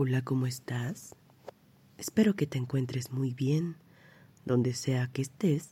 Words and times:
Hola, 0.00 0.22
¿cómo 0.22 0.46
estás? 0.46 1.16
Espero 1.96 2.36
que 2.36 2.46
te 2.46 2.56
encuentres 2.56 3.10
muy 3.10 3.34
bien, 3.34 3.74
donde 4.44 4.72
sea 4.72 5.08
que 5.08 5.22
estés 5.22 5.70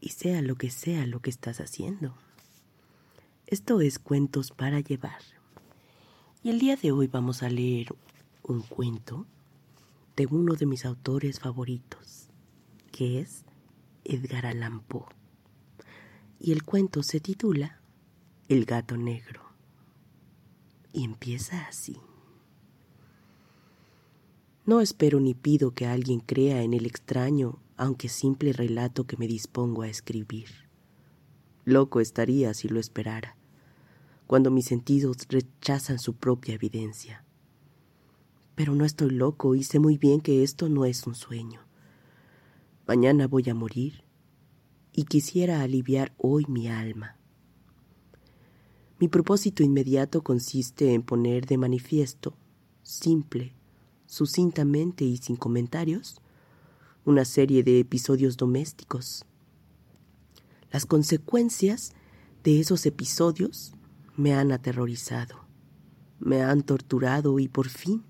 y 0.00 0.08
sea 0.08 0.40
lo 0.40 0.56
que 0.56 0.70
sea 0.70 1.06
lo 1.06 1.20
que 1.20 1.28
estás 1.28 1.60
haciendo. 1.60 2.14
Esto 3.46 3.82
es 3.82 3.98
Cuentos 3.98 4.50
para 4.50 4.80
Llevar. 4.80 5.20
Y 6.42 6.48
el 6.48 6.58
día 6.58 6.76
de 6.76 6.90
hoy 6.92 7.06
vamos 7.06 7.42
a 7.42 7.50
leer 7.50 7.94
un 8.44 8.62
cuento 8.62 9.26
de 10.16 10.24
uno 10.24 10.54
de 10.54 10.64
mis 10.64 10.86
autores 10.86 11.38
favoritos, 11.38 12.30
que 12.92 13.20
es 13.20 13.44
Edgar 14.04 14.46
Allan 14.46 14.80
Poe. 14.80 15.04
Y 16.40 16.52
el 16.52 16.62
cuento 16.62 17.02
se 17.02 17.20
titula 17.20 17.78
El 18.48 18.64
gato 18.64 18.96
negro. 18.96 19.42
Y 20.94 21.04
empieza 21.04 21.66
así. 21.66 22.00
No 24.66 24.80
espero 24.80 25.20
ni 25.20 25.34
pido 25.34 25.72
que 25.72 25.84
alguien 25.84 26.20
crea 26.20 26.62
en 26.62 26.72
el 26.72 26.86
extraño, 26.86 27.58
aunque 27.76 28.08
simple 28.08 28.54
relato 28.54 29.06
que 29.06 29.18
me 29.18 29.26
dispongo 29.26 29.82
a 29.82 29.88
escribir. 29.88 30.48
Loco 31.66 32.00
estaría 32.00 32.54
si 32.54 32.68
lo 32.68 32.80
esperara, 32.80 33.36
cuando 34.26 34.50
mis 34.50 34.64
sentidos 34.64 35.18
rechazan 35.28 35.98
su 35.98 36.14
propia 36.14 36.54
evidencia. 36.54 37.24
Pero 38.54 38.74
no 38.74 38.86
estoy 38.86 39.10
loco 39.10 39.54
y 39.54 39.64
sé 39.64 39.80
muy 39.80 39.98
bien 39.98 40.22
que 40.22 40.42
esto 40.42 40.70
no 40.70 40.86
es 40.86 41.06
un 41.06 41.14
sueño. 41.14 41.60
Mañana 42.86 43.26
voy 43.26 43.50
a 43.50 43.54
morir 43.54 44.04
y 44.94 45.04
quisiera 45.04 45.60
aliviar 45.60 46.14
hoy 46.16 46.46
mi 46.48 46.68
alma. 46.68 47.18
Mi 48.98 49.08
propósito 49.08 49.62
inmediato 49.62 50.22
consiste 50.22 50.94
en 50.94 51.02
poner 51.02 51.44
de 51.44 51.58
manifiesto, 51.58 52.34
simple, 52.82 53.54
sucintamente 54.14 55.04
y 55.04 55.16
sin 55.16 55.36
comentarios, 55.36 56.20
una 57.04 57.24
serie 57.24 57.64
de 57.64 57.80
episodios 57.80 58.36
domésticos. 58.36 59.26
Las 60.70 60.86
consecuencias 60.86 61.92
de 62.44 62.60
esos 62.60 62.86
episodios 62.86 63.74
me 64.16 64.32
han 64.32 64.52
aterrorizado, 64.52 65.44
me 66.20 66.42
han 66.42 66.62
torturado 66.62 67.40
y 67.40 67.48
por 67.48 67.68
fin 67.68 68.04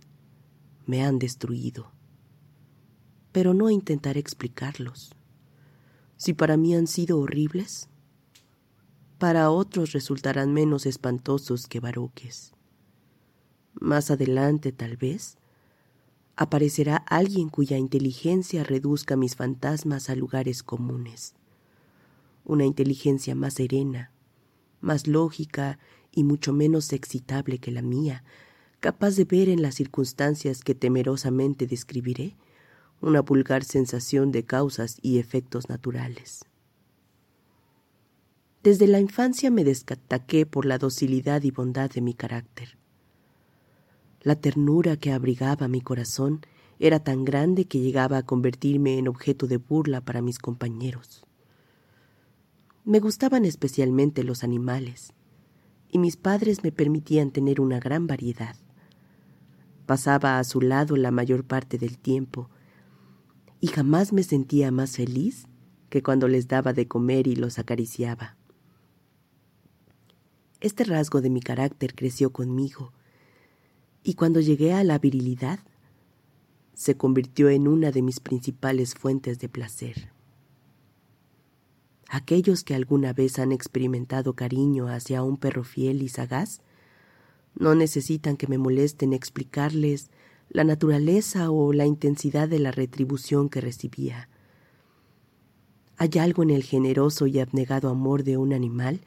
me 0.86 1.02
han 1.05 1.19
destruido. 1.19 1.91
Pero 3.32 3.55
no 3.55 3.70
intentaré 3.70 4.20
explicarlos. 4.20 5.14
Si 6.16 6.34
para 6.34 6.56
mí 6.58 6.75
han 6.77 6.86
sido 6.86 7.19
horribles, 7.19 7.88
para 9.19 9.50
otros 9.50 9.92
resultarán 9.92 10.52
menos 10.52 10.84
espantosos 10.84 11.66
que 11.66 11.80
baroques. 11.80 12.52
Más 13.72 14.10
adelante, 14.10 14.70
tal 14.70 14.97
vez, 14.97 15.38
aparecerá 16.36 16.96
alguien 16.96 17.48
cuya 17.48 17.78
inteligencia 17.78 18.64
reduzca 18.64 19.16
mis 19.16 19.36
fantasmas 19.36 20.10
a 20.10 20.14
lugares 20.14 20.62
comunes. 20.62 21.34
Una 22.44 22.64
inteligencia 22.64 23.34
más 23.34 23.54
serena, 23.54 24.10
más 24.81 25.06
lógica 25.06 25.78
y 26.12 26.25
mucho 26.25 26.53
menos 26.53 26.92
excitable 26.92 27.59
que 27.59 27.70
la 27.70 27.82
mía, 27.82 28.25
capaz 28.81 29.16
de 29.16 29.25
ver 29.25 29.48
en 29.48 29.62
las 29.62 29.76
circunstancias 29.76 30.62
que 30.62 30.75
temerosamente 30.75 31.66
describiré 31.66 32.36
una 33.00 33.20
vulgar 33.20 33.64
sensación 33.64 34.32
de 34.32 34.44
causas 34.44 34.98
y 35.03 35.19
efectos 35.19 35.69
naturales. 35.69 36.44
Desde 38.62 38.86
la 38.86 38.98
infancia 38.98 39.50
me 39.50 39.62
destaqué 39.62 40.47
por 40.47 40.64
la 40.64 40.78
docilidad 40.78 41.42
y 41.42 41.50
bondad 41.50 41.91
de 41.91 42.00
mi 42.00 42.14
carácter. 42.14 42.78
La 44.24 44.36
ternura 44.36 44.96
que 44.96 45.12
abrigaba 45.12 45.68
mi 45.68 45.82
corazón 45.82 46.40
era 46.78 46.98
tan 46.98 47.26
grande 47.26 47.66
que 47.66 47.80
llegaba 47.80 48.16
a 48.16 48.22
convertirme 48.22 48.98
en 48.98 49.06
objeto 49.06 49.46
de 49.46 49.58
burla 49.58 50.00
para 50.00 50.22
mis 50.22 50.38
compañeros. 50.38 51.26
Me 52.86 53.00
gustaban 53.00 53.44
especialmente 53.44 54.24
los 54.24 54.42
animales, 54.42 55.12
y 55.90 55.98
mis 55.98 56.16
padres 56.16 56.64
me 56.64 56.72
permitían 56.72 57.32
tener 57.32 57.60
una 57.60 57.78
gran 57.80 58.06
variedad. 58.06 58.56
Pasaba 59.84 60.38
a 60.38 60.44
su 60.44 60.62
lado 60.62 60.96
la 60.96 61.10
mayor 61.10 61.44
parte 61.44 61.76
del 61.76 61.98
tiempo, 61.98 62.48
y 63.60 63.66
jamás 63.66 64.14
me 64.14 64.22
sentía 64.22 64.70
más 64.70 64.96
feliz 64.96 65.48
que 65.91 66.02
cuando 66.02 66.28
les 66.28 66.48
daba 66.48 66.72
de 66.72 66.88
comer 66.88 67.26
y 67.26 67.36
los 67.36 67.58
acariciaba. 67.58 68.36
Este 70.60 70.84
rasgo 70.84 71.20
de 71.20 71.28
mi 71.28 71.42
carácter 71.42 71.94
creció 71.94 72.32
conmigo, 72.32 72.94
y 74.04 74.15
cuando 74.15 74.41
llegué 74.41 74.75
a 74.75 74.84
la 74.84 74.98
virilidad, 74.98 75.59
se 76.75 76.97
convirtió 76.97 77.48
en 77.48 77.66
una 77.66 77.91
de 77.91 78.03
mis 78.03 78.20
principales 78.20 78.94
fuentes 78.94 79.38
de 79.38 79.48
placer. 79.48 80.12
Aquellos 82.09 82.62
que 82.62 82.75
alguna 82.75 83.15
vez 83.15 83.38
han 83.38 83.50
experimentado 83.50 84.34
cariño 84.34 84.88
hacia 84.88 85.22
un 85.22 85.38
perro 85.38 85.65
fiel 85.65 86.03
y 86.03 86.09
sagaz, 86.09 86.60
no 87.59 87.75
necesitan 87.75 88.37
que 88.37 88.47
me 88.47 88.59
molesten 88.59 89.15
explicarles 89.15 90.10
la 90.50 90.65
naturaleza 90.65 91.50
o 91.50 91.72
la 91.72 91.86
intensidad 91.86 92.48
de 92.48 92.59
la 92.59 92.72
retribución 92.72 93.48
que 93.48 93.62
recibía. 93.62 94.28
Hay 95.97 96.10
algo 96.21 96.42
en 96.42 96.50
el 96.50 96.62
generoso 96.62 97.26
y 97.26 97.38
abnegado 97.38 97.88
amor 97.88 98.22
de 98.22 98.36
un 98.36 98.53
animal 98.53 99.00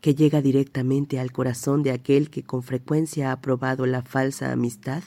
que 0.00 0.14
llega 0.14 0.40
directamente 0.40 1.18
al 1.18 1.32
corazón 1.32 1.82
de 1.82 1.90
aquel 1.90 2.30
que 2.30 2.42
con 2.42 2.62
frecuencia 2.62 3.32
ha 3.32 3.40
probado 3.40 3.86
la 3.86 4.02
falsa 4.02 4.52
amistad 4.52 5.02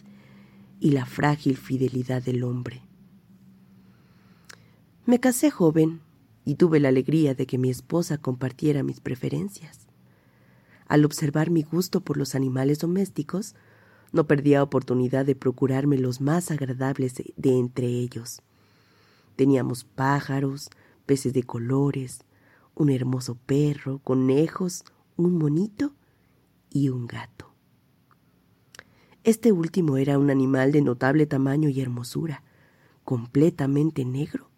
y 0.80 0.92
la 0.92 1.06
frágil 1.06 1.58
fidelidad 1.58 2.22
del 2.22 2.44
hombre. 2.44 2.84
Me 5.06 5.20
casé 5.20 5.50
joven 5.50 6.02
y 6.46 6.56
tuve 6.56 6.80
la 6.80 6.90
alegría 6.90 7.34
de 7.34 7.46
que 7.46 7.58
mi 7.58 7.70
esposa 7.70 8.18
compartiera 8.18 8.84
mis 8.84 9.00
preferencias. 9.00 9.88
Al 10.88 11.06
observar 11.06 11.50
mi 11.50 11.64
gusto 11.64 12.02
por 12.02 12.18
los 12.18 12.36
animales 12.36 12.80
domésticos, 12.80 13.56
no 14.12 14.28
perdía 14.28 14.62
oportunidad 14.62 15.26
de 15.26 15.36
procurarme 15.36 15.98
los 15.98 16.22
más 16.22 16.52
agradables 16.52 17.16
de 17.36 17.58
entre 17.58 17.88
ellos. 17.88 18.42
Teníamos 19.36 19.86
pájaros, 19.86 20.70
peces 21.06 21.34
de 21.34 21.44
colores, 21.44 22.20
un 22.76 22.90
hermoso 22.90 23.36
perro, 23.36 24.00
conejos, 24.00 24.84
un 25.16 25.38
monito 25.38 25.94
y 26.70 26.90
un 26.90 27.08
gato. 27.08 27.54
Este 29.24 29.52
último 29.52 29.98
era 29.98 30.18
un 30.18 30.30
animal 30.30 30.72
de 30.72 30.82
notable 30.82 31.26
tamaño 31.26 31.70
y 31.70 31.80
hermosura, 31.80 32.44
completamente 33.04 34.06
negro 34.06 34.50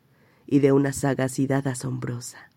y 0.48 0.60
de 0.60 0.72
una 0.72 0.94
sagacidad 0.94 1.68
asombrosa. 1.68 2.52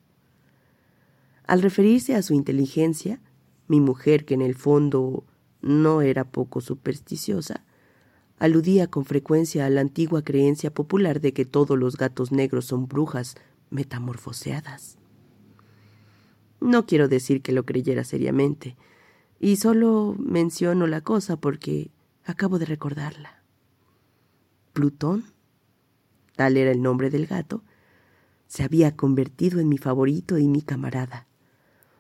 Al 1.47 1.63
referirse 1.63 2.15
a 2.15 2.23
su 2.23 2.35
inteligencia, 2.35 3.21
mi 3.69 3.81
mujer, 3.81 4.25
que 4.25 4.35
en 4.35 4.43
el 4.43 4.55
fondo 4.55 5.25
no 5.61 6.03
era 6.03 6.25
poco 6.25 6.61
supersticiosa, 6.61 7.65
aludía 8.38 8.87
con 8.87 9.05
frecuencia 9.05 9.67
a 9.67 9.71
la 9.71 9.81
antigua 9.81 10.23
creencia 10.23 10.73
popular 10.73 11.21
de 11.21 11.32
que 11.32 11.44
todos 11.44 11.79
los 11.79 11.97
gatos 11.97 12.32
negros 12.32 12.67
son 12.67 12.87
brujas 12.87 13.37
metamorfoseadas. 13.71 14.98
No 16.60 16.87
quiero 16.87 17.08
decir 17.08 17.43
que 17.43 17.52
lo 17.52 17.64
creyera 17.64 18.05
seriamente, 18.05 18.76
y 19.40 19.56
solo 19.56 20.16
menciono 20.19 20.87
la 20.87 21.00
cosa 21.00 21.37
porque 21.37 21.90
acabo 22.25 22.58
de 22.58 22.66
recordarla. 22.66 23.43
Plutón, 24.72 25.25
tal 26.37 26.56
era 26.56 26.70
el 26.70 26.82
nombre 26.82 27.10
del 27.10 27.26
gato, 27.26 27.62
se 28.49 28.64
había 28.64 28.96
convertido 28.96 29.60
en 29.60 29.69
mi 29.69 29.78
favorito 29.78 30.38
y 30.38 30.49
mi 30.49 30.62
camarada. 30.62 31.26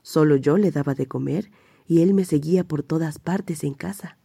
Solo 0.02 0.36
yo 0.36 0.56
le 0.56 0.70
daba 0.70 0.94
de 0.94 1.06
comer 1.06 1.50
y 1.86 2.00
él 2.00 2.14
me 2.14 2.24
seguía 2.24 2.64
por 2.64 2.82
todas 2.82 3.18
partes 3.18 3.62
en 3.64 3.74
casa. 3.74 4.16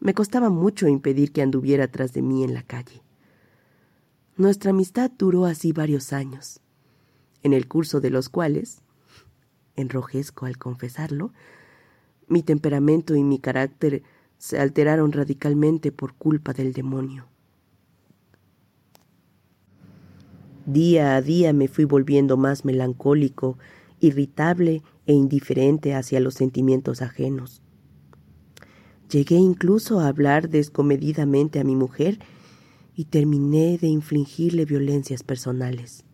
Me 0.00 0.14
costaba 0.14 0.50
mucho 0.50 0.88
impedir 0.88 1.32
que 1.32 1.42
anduviera 1.42 1.88
tras 1.88 2.12
de 2.12 2.22
mí 2.22 2.44
en 2.44 2.52
la 2.54 2.62
calle. 2.62 3.02
Nuestra 4.36 4.70
amistad 4.70 5.10
duró 5.16 5.46
así 5.46 5.72
varios 5.72 6.12
años, 6.12 6.60
en 7.42 7.52
el 7.52 7.68
curso 7.68 8.00
de 8.00 8.10
los 8.10 8.28
cuales 8.28 8.82
enrojezco 9.76 10.46
al 10.46 10.58
confesarlo, 10.58 11.32
mi 12.28 12.42
temperamento 12.42 13.14
y 13.14 13.22
mi 13.22 13.38
carácter 13.38 14.02
se 14.38 14.58
alteraron 14.58 15.12
radicalmente 15.12 15.92
por 15.92 16.14
culpa 16.14 16.52
del 16.52 16.72
demonio. 16.72 17.26
Día 20.66 21.14
a 21.14 21.22
día 21.22 21.52
me 21.52 21.68
fui 21.68 21.84
volviendo 21.84 22.36
más 22.36 22.64
melancólico, 22.64 23.56
irritable 24.00 24.82
e 25.06 25.12
indiferente 25.12 25.94
hacia 25.94 26.18
los 26.18 26.34
sentimientos 26.34 27.02
ajenos. 27.02 27.62
Llegué 29.08 29.36
incluso 29.36 30.00
a 30.00 30.08
hablar 30.08 30.48
descomedidamente 30.48 31.60
a 31.60 31.64
mi 31.64 31.76
mujer 31.76 32.18
y 32.96 33.04
terminé 33.04 33.78
de 33.78 33.86
infligirle 33.86 34.64
violencias 34.64 35.22
personales. 35.22 36.04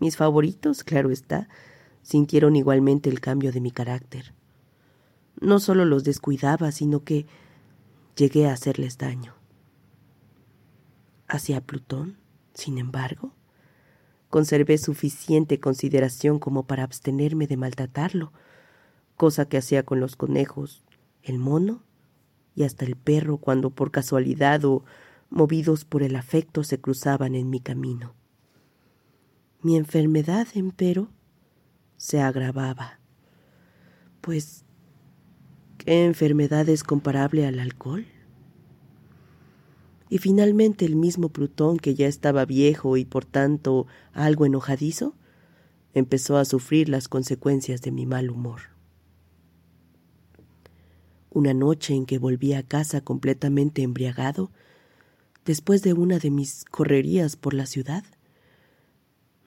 Mis 0.00 0.16
favoritos, 0.16 0.82
claro 0.82 1.10
está, 1.10 1.48
sintieron 2.06 2.54
igualmente 2.54 3.10
el 3.10 3.18
cambio 3.18 3.50
de 3.50 3.60
mi 3.60 3.72
carácter. 3.72 4.32
No 5.40 5.58
solo 5.58 5.84
los 5.84 6.04
descuidaba, 6.04 6.70
sino 6.70 7.02
que 7.02 7.26
llegué 8.14 8.46
a 8.46 8.52
hacerles 8.52 8.96
daño. 8.96 9.34
Hacia 11.26 11.60
Plutón, 11.60 12.16
sin 12.54 12.78
embargo, 12.78 13.32
conservé 14.30 14.78
suficiente 14.78 15.58
consideración 15.58 16.38
como 16.38 16.62
para 16.62 16.84
abstenerme 16.84 17.48
de 17.48 17.56
maltratarlo, 17.56 18.32
cosa 19.16 19.48
que 19.48 19.56
hacía 19.58 19.82
con 19.82 19.98
los 19.98 20.14
conejos, 20.14 20.84
el 21.24 21.40
mono 21.40 21.82
y 22.54 22.62
hasta 22.62 22.84
el 22.84 22.94
perro 22.94 23.38
cuando 23.38 23.70
por 23.70 23.90
casualidad 23.90 24.64
o 24.64 24.84
movidos 25.28 25.84
por 25.84 26.04
el 26.04 26.14
afecto 26.14 26.62
se 26.62 26.80
cruzaban 26.80 27.34
en 27.34 27.50
mi 27.50 27.58
camino. 27.58 28.14
Mi 29.60 29.76
enfermedad, 29.76 30.46
empero, 30.54 31.08
se 31.96 32.20
agravaba, 32.20 33.00
pues 34.20 34.64
¿qué 35.78 36.04
enfermedad 36.04 36.68
es 36.68 36.84
comparable 36.84 37.46
al 37.46 37.58
alcohol? 37.58 38.06
Y 40.08 40.18
finalmente 40.18 40.84
el 40.84 40.96
mismo 40.96 41.30
Plutón, 41.30 41.78
que 41.78 41.94
ya 41.94 42.06
estaba 42.06 42.44
viejo 42.44 42.96
y 42.96 43.04
por 43.04 43.24
tanto 43.24 43.86
algo 44.12 44.46
enojadizo, 44.46 45.14
empezó 45.94 46.36
a 46.36 46.44
sufrir 46.44 46.88
las 46.88 47.08
consecuencias 47.08 47.82
de 47.82 47.90
mi 47.90 48.06
mal 48.06 48.30
humor. 48.30 48.60
Una 51.30 51.54
noche 51.54 51.94
en 51.94 52.06
que 52.06 52.18
volví 52.18 52.52
a 52.52 52.62
casa 52.62 53.00
completamente 53.00 53.82
embriagado, 53.82 54.50
después 55.44 55.82
de 55.82 55.92
una 55.92 56.18
de 56.18 56.30
mis 56.30 56.64
correrías 56.64 57.36
por 57.36 57.54
la 57.54 57.66
ciudad, 57.66 58.04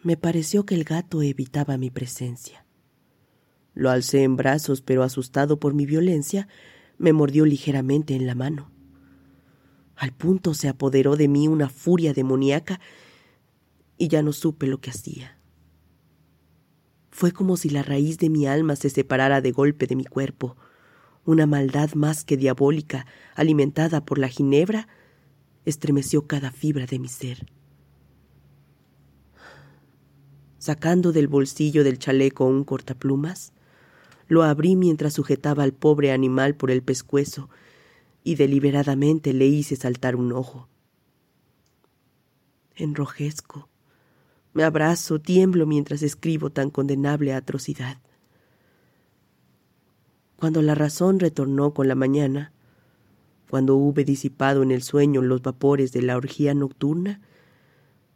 me 0.02 0.16
pareció 0.16 0.66
que 0.66 0.76
el 0.76 0.84
gato 0.84 1.22
evitaba 1.22 1.78
mi 1.78 1.90
presencia. 1.90 2.66
Lo 3.74 3.90
alcé 3.90 4.24
en 4.24 4.36
brazos, 4.36 4.82
pero 4.82 5.04
asustado 5.04 5.60
por 5.60 5.74
mi 5.74 5.86
violencia, 5.86 6.48
me 6.98 7.14
mordió 7.14 7.46
ligeramente 7.46 8.16
en 8.16 8.26
la 8.26 8.36
mano. 8.36 8.72
Al 9.96 10.14
punto 10.14 10.54
se 10.54 10.70
apoderó 10.70 11.18
de 11.18 11.28
mí 11.28 11.48
una 11.48 11.70
furia 11.70 12.14
demoníaca 12.14 12.80
y 13.98 14.08
ya 14.08 14.22
no 14.22 14.32
supe 14.32 14.68
lo 14.68 14.80
que 14.80 14.92
hacía. 14.92 15.38
Fue 17.12 17.34
como 17.34 17.58
si 17.58 17.70
la 17.70 17.84
raíz 17.84 18.18
de 18.18 18.30
mi 18.30 18.48
alma 18.48 18.78
se 18.78 18.90
separara 18.90 19.42
de 19.42 19.52
golpe 19.52 19.88
de 19.88 19.98
mi 19.98 20.06
cuerpo, 20.06 20.56
una 21.26 21.46
maldad 21.46 21.94
más 21.94 22.24
que 22.24 22.38
diabólica, 22.38 23.06
alimentada 23.36 24.06
por 24.06 24.18
la 24.18 24.30
ginebra, 24.30 24.88
estremeció 25.66 26.28
cada 26.28 26.52
fibra 26.52 26.86
de 26.86 27.00
mi 27.00 27.10
ser. 27.10 27.46
Sacando 30.60 31.12
del 31.12 31.28
bolsillo 31.28 31.84
del 31.84 32.00
chaleco 32.00 32.46
un 32.46 32.64
cortaplumas, 32.64 33.54
lo 34.28 34.44
abrí 34.44 34.76
mientras 34.76 35.14
sujetaba 35.14 35.64
al 35.64 35.74
pobre 35.74 36.12
animal 36.12 36.56
por 36.56 36.70
el 36.70 36.84
pescuezo 36.84 37.50
y 38.24 38.36
deliberadamente 38.36 39.34
le 39.34 39.48
hice 39.48 39.76
saltar 39.76 40.16
un 40.16 40.34
ojo. 40.34 40.68
Enrojezco, 42.76 43.70
me 44.54 44.64
abrazo, 44.64 45.20
tiemblo 45.20 45.66
mientras 45.66 46.02
escribo 46.04 46.50
tan 46.50 46.70
condenable 46.70 47.34
atrocidad. 47.34 47.98
Cuando 50.36 50.62
la 50.62 50.76
razón 50.76 51.20
retornó 51.20 51.74
con 51.74 51.88
la 51.88 51.96
mañana, 51.96 52.54
cuando 53.50 53.76
hube 53.76 54.04
disipado 54.06 54.62
en 54.62 54.72
el 54.72 54.84
sueño 54.84 55.22
los 55.22 55.42
vapores 55.42 55.92
de 55.92 56.02
la 56.02 56.18
orgía 56.18 56.54
nocturna, 56.54 57.22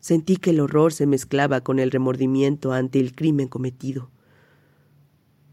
sentí 0.04 0.36
que 0.36 0.50
el 0.50 0.60
horror 0.60 0.92
se 0.92 1.08
mezclaba 1.08 1.62
con 1.62 1.80
el 1.80 1.90
remordimiento 1.90 2.74
ante 2.74 3.00
el 3.00 3.16
crimen 3.16 3.48
cometido. 3.48 4.12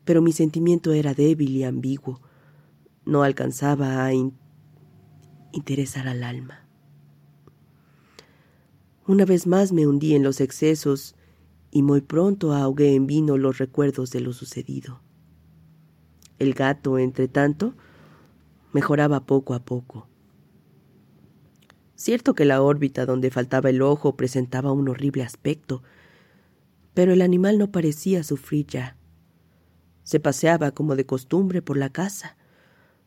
Pero 0.04 0.22
mi 0.22 0.32
sentimiento 0.32 0.92
era 0.92 1.14
débil 1.14 1.56
y 1.56 1.62
ambiguo, 1.62 2.20
no 3.04 3.22
alcanzaba 3.22 4.04
a 4.04 4.12
interesar 5.52 6.08
al 6.08 6.24
alma. 6.24 6.66
Una 9.06 9.24
vez 9.24 9.46
más 9.46 9.70
me 9.70 9.86
hundí 9.86 10.16
en 10.16 10.24
los 10.24 10.40
excesos 10.40 11.14
y 11.70 11.82
muy 11.82 12.00
pronto 12.00 12.52
ahogué 12.52 12.96
en 12.96 13.06
vino 13.06 13.38
los 13.38 13.58
recuerdos 13.58 14.10
de 14.10 14.18
lo 14.18 14.32
sucedido. 14.32 15.00
El 16.40 16.54
gato, 16.54 16.98
entre 16.98 17.28
tanto, 17.28 17.74
mejoraba 18.72 19.26
poco 19.26 19.54
a 19.54 19.60
poco. 19.60 20.09
Cierto 22.00 22.34
que 22.34 22.46
la 22.46 22.62
órbita 22.62 23.04
donde 23.04 23.30
faltaba 23.30 23.68
el 23.68 23.82
ojo 23.82 24.16
presentaba 24.16 24.72
un 24.72 24.88
horrible 24.88 25.22
aspecto, 25.22 25.82
pero 26.94 27.12
el 27.12 27.20
animal 27.20 27.58
no 27.58 27.70
parecía 27.70 28.24
sufrir 28.24 28.66
ya. 28.66 28.96
Se 30.02 30.18
paseaba 30.18 30.70
como 30.70 30.96
de 30.96 31.04
costumbre 31.04 31.60
por 31.60 31.76
la 31.76 31.90
casa, 31.90 32.38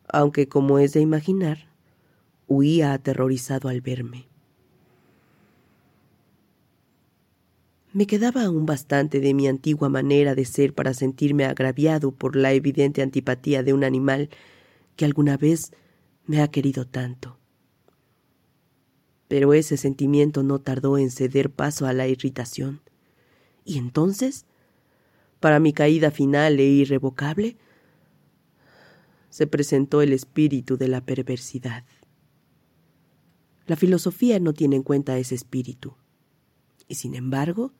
aunque, 0.06 0.46
como 0.46 0.78
es 0.78 0.92
de 0.92 1.00
imaginar, 1.00 1.66
huía 2.46 2.92
aterrorizado 2.92 3.68
al 3.68 3.80
verme. 3.80 4.28
Me 7.92 8.06
quedaba 8.06 8.44
aún 8.44 8.64
bastante 8.64 9.18
de 9.18 9.34
mi 9.34 9.48
antigua 9.48 9.88
manera 9.88 10.36
de 10.36 10.44
ser 10.44 10.72
para 10.72 10.94
sentirme 10.94 11.46
agraviado 11.46 12.12
por 12.12 12.36
la 12.36 12.52
evidente 12.52 13.02
antipatía 13.02 13.64
de 13.64 13.72
un 13.72 13.82
animal 13.82 14.30
que 14.94 15.04
alguna 15.04 15.36
vez 15.36 15.72
me 16.26 16.40
ha 16.40 16.46
querido 16.46 16.86
tanto. 16.86 17.40
Pero 19.34 19.52
ese 19.52 19.76
sentimiento 19.76 20.44
no 20.44 20.60
tardó 20.60 20.96
en 20.96 21.10
ceder 21.10 21.50
paso 21.50 21.88
a 21.88 21.92
la 21.92 22.06
irritación. 22.06 22.80
Y 23.64 23.78
entonces, 23.78 24.46
para 25.40 25.58
mi 25.58 25.72
caída 25.72 26.12
final 26.12 26.60
e 26.60 26.66
irrevocable, 26.66 27.56
se 29.30 29.48
presentó 29.48 30.02
el 30.02 30.12
espíritu 30.12 30.76
de 30.76 30.86
la 30.86 31.00
perversidad. 31.00 31.82
La 33.66 33.74
filosofía 33.74 34.38
no 34.38 34.52
tiene 34.52 34.76
en 34.76 34.84
cuenta 34.84 35.18
ese 35.18 35.34
espíritu. 35.34 35.96
Y 36.86 36.94
sin 36.94 37.16
embargo, 37.16 37.72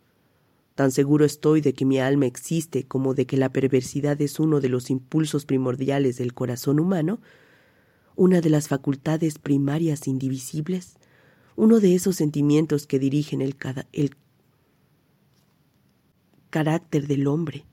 Tan 0.74 0.90
seguro 0.90 1.24
estoy 1.24 1.60
de 1.60 1.72
que 1.72 1.84
mi 1.84 2.00
alma 2.00 2.26
existe 2.26 2.82
como 2.82 3.14
de 3.14 3.26
que 3.26 3.36
la 3.36 3.52
perversidad 3.52 4.20
es 4.20 4.40
uno 4.40 4.60
de 4.60 4.68
los 4.68 4.90
impulsos 4.90 5.46
primordiales 5.46 6.16
del 6.16 6.34
corazón 6.34 6.80
humano, 6.80 7.20
una 8.16 8.40
de 8.40 8.50
las 8.50 8.66
facultades 8.66 9.38
primarias 9.38 10.08
indivisibles, 10.08 10.96
uno 11.56 11.80
de 11.80 11.94
esos 11.94 12.16
sentimientos 12.16 12.86
que 12.86 12.98
dirigen 12.98 13.42
el, 13.42 13.56
carácter 16.50 17.06
del 17.06 17.26
hombre. 17.26 17.64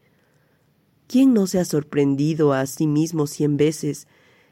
¿Quién 1.07 1.33
no 1.33 1.45
se 1.45 1.59
ha 1.59 1.65
sorprendido 1.65 2.53
a 2.53 2.65
sí 2.65 2.87
mismo 2.87 3.27
cien 3.27 3.57
veces 3.57 4.07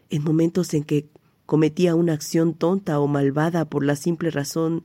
en 0.10 0.24
momentos 0.24 0.74
en 0.74 0.84
que 0.84 1.10
cometía 1.46 1.96
una 1.96 2.14
acción 2.14 2.54
tonta 2.54 3.00
o 3.00 3.08
malvada 3.08 3.66
por 3.66 3.84
la 3.84 3.96
simple 3.96 4.30
razón 4.30 4.84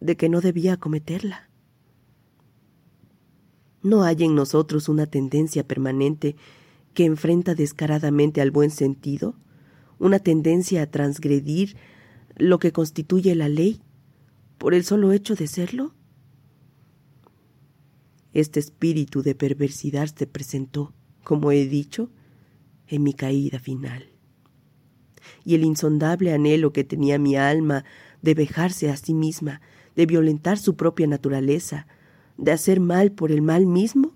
de 0.00 0.16
que 0.16 0.28
no 0.28 0.40
debía 0.40 0.76
cometerla? 0.76 1.48
¿No 3.82 4.04
hay 4.04 4.22
en 4.22 4.36
nosotros 4.36 4.88
una 4.88 5.06
tendencia 5.06 5.66
permanente 5.66 6.36
que 6.94 7.04
enfrenta 7.04 7.54
descaradamente 7.54 8.40
al 8.40 8.52
buen 8.52 8.70
sentido? 8.70 9.34
¿Una 9.98 10.20
tendencia 10.20 10.82
a 10.82 10.86
transgredir 10.86 11.76
lo 12.36 12.58
que 12.58 12.72
constituye 12.72 13.34
la 13.34 13.48
ley 13.48 13.80
por 14.58 14.74
el 14.74 14.84
solo 14.84 15.12
hecho 15.12 15.34
de 15.34 15.46
serlo? 15.46 15.94
Este 18.32 18.60
espíritu 18.60 19.22
de 19.22 19.34
perversidad 19.34 20.06
se 20.06 20.26
presentó, 20.26 20.92
como 21.22 21.52
he 21.52 21.66
dicho, 21.66 22.10
en 22.88 23.02
mi 23.02 23.12
caída 23.12 23.58
final. 23.58 24.06
Y 25.44 25.54
el 25.54 25.64
insondable 25.64 26.32
anhelo 26.32 26.72
que 26.72 26.84
tenía 26.84 27.18
mi 27.18 27.36
alma 27.36 27.84
de 28.22 28.34
vejarse 28.34 28.90
a 28.90 28.96
sí 28.96 29.14
misma, 29.14 29.60
de 29.96 30.06
violentar 30.06 30.58
su 30.58 30.76
propia 30.76 31.06
naturaleza, 31.06 31.86
de 32.38 32.52
hacer 32.52 32.80
mal 32.80 33.12
por 33.12 33.30
el 33.30 33.42
mal 33.42 33.66
mismo, 33.66 34.12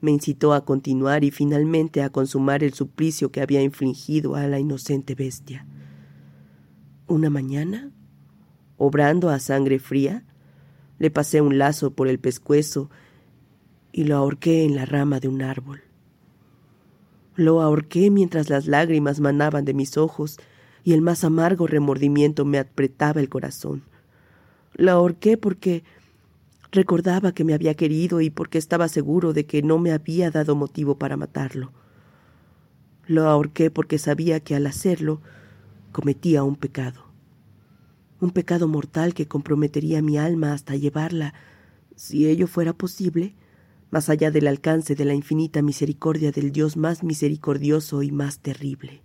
me 0.00 0.10
incitó 0.10 0.52
a 0.52 0.64
continuar 0.64 1.22
y 1.22 1.30
finalmente 1.30 2.02
a 2.02 2.10
consumar 2.10 2.64
el 2.64 2.74
suplicio 2.74 3.30
que 3.30 3.40
había 3.40 3.62
infligido 3.62 4.34
a 4.34 4.46
la 4.48 4.58
inocente 4.58 5.14
bestia. 5.14 5.66
Una 7.06 7.30
mañana, 7.30 7.90
obrando 8.76 9.28
a 9.30 9.38
sangre 9.38 9.78
fría, 9.78 10.24
le 10.98 11.10
pasé 11.10 11.40
un 11.40 11.58
lazo 11.58 11.92
por 11.92 12.08
el 12.08 12.18
pescuezo 12.18 12.90
y 13.92 14.04
lo 14.04 14.16
ahorqué 14.16 14.64
en 14.64 14.76
la 14.76 14.86
rama 14.86 15.18
de 15.20 15.28
un 15.28 15.42
árbol. 15.42 15.82
Lo 17.34 17.60
ahorqué 17.60 18.10
mientras 18.10 18.50
las 18.50 18.66
lágrimas 18.66 19.20
manaban 19.20 19.64
de 19.64 19.74
mis 19.74 19.96
ojos 19.96 20.38
y 20.84 20.92
el 20.92 21.02
más 21.02 21.24
amargo 21.24 21.66
remordimiento 21.66 22.44
me 22.44 22.58
apretaba 22.58 23.20
el 23.20 23.28
corazón. 23.28 23.82
Lo 24.74 24.92
ahorqué 24.92 25.36
porque 25.36 25.82
recordaba 26.70 27.32
que 27.32 27.44
me 27.44 27.54
había 27.54 27.74
querido 27.74 28.20
y 28.20 28.30
porque 28.30 28.58
estaba 28.58 28.88
seguro 28.88 29.32
de 29.32 29.44
que 29.44 29.62
no 29.62 29.78
me 29.78 29.92
había 29.92 30.30
dado 30.30 30.56
motivo 30.56 30.98
para 30.98 31.16
matarlo. 31.16 31.72
Lo 33.06 33.28
ahorqué 33.28 33.70
porque 33.70 33.98
sabía 33.98 34.40
que 34.40 34.54
al 34.54 34.66
hacerlo 34.66 35.20
cometía 35.92 36.42
un 36.42 36.56
pecado, 36.56 37.04
un 38.20 38.30
pecado 38.30 38.66
mortal 38.68 39.14
que 39.14 39.28
comprometería 39.28 40.02
mi 40.02 40.18
alma 40.18 40.52
hasta 40.52 40.74
llevarla, 40.74 41.34
si 41.96 42.26
ello 42.26 42.46
fuera 42.46 42.72
posible, 42.72 43.34
más 43.90 44.08
allá 44.08 44.30
del 44.30 44.46
alcance 44.46 44.94
de 44.94 45.04
la 45.04 45.14
infinita 45.14 45.60
misericordia 45.60 46.32
del 46.32 46.50
Dios 46.50 46.76
más 46.76 47.02
misericordioso 47.02 48.02
y 48.02 48.10
más 48.10 48.38
terrible. 48.38 49.02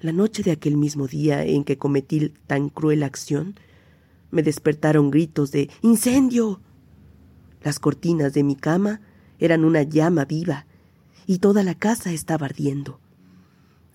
La 0.00 0.12
noche 0.12 0.42
de 0.42 0.52
aquel 0.52 0.76
mismo 0.76 1.08
día 1.08 1.44
en 1.44 1.64
que 1.64 1.78
cometí 1.78 2.32
tan 2.46 2.68
cruel 2.68 3.02
acción, 3.02 3.54
me 4.30 4.42
despertaron 4.42 5.10
gritos 5.10 5.50
de 5.50 5.70
¡Incendio! 5.80 6.60
Las 7.62 7.80
cortinas 7.80 8.34
de 8.34 8.44
mi 8.44 8.54
cama 8.54 9.00
eran 9.38 9.64
una 9.64 9.82
llama 9.82 10.24
viva 10.24 10.66
y 11.26 11.38
toda 11.38 11.62
la 11.62 11.74
casa 11.74 12.12
estaba 12.12 12.46
ardiendo. 12.46 13.00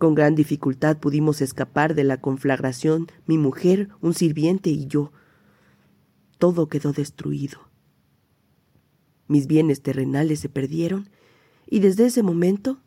Con 0.04 0.16
gran 0.16 0.36
dificultad 0.36 0.98
pudimos 0.98 1.42
escapar 1.42 1.96
de 1.96 2.04
la 2.04 2.20
conflagración, 2.20 3.08
mi 3.26 3.38
mujer, 3.38 3.88
un 4.02 4.14
sirviente 4.14 4.70
y 4.70 4.86
yo. 4.86 5.14
Todo 6.40 6.68
quedó 6.68 6.92
destruido. 6.92 7.70
Mis 9.30 9.48
bienes 9.48 9.82
terrenales 9.82 10.42
se 10.42 10.50
perdieron 10.50 11.08
y 11.70 11.80
desde 11.80 12.08
ese 12.08 12.22
momento 12.22 12.82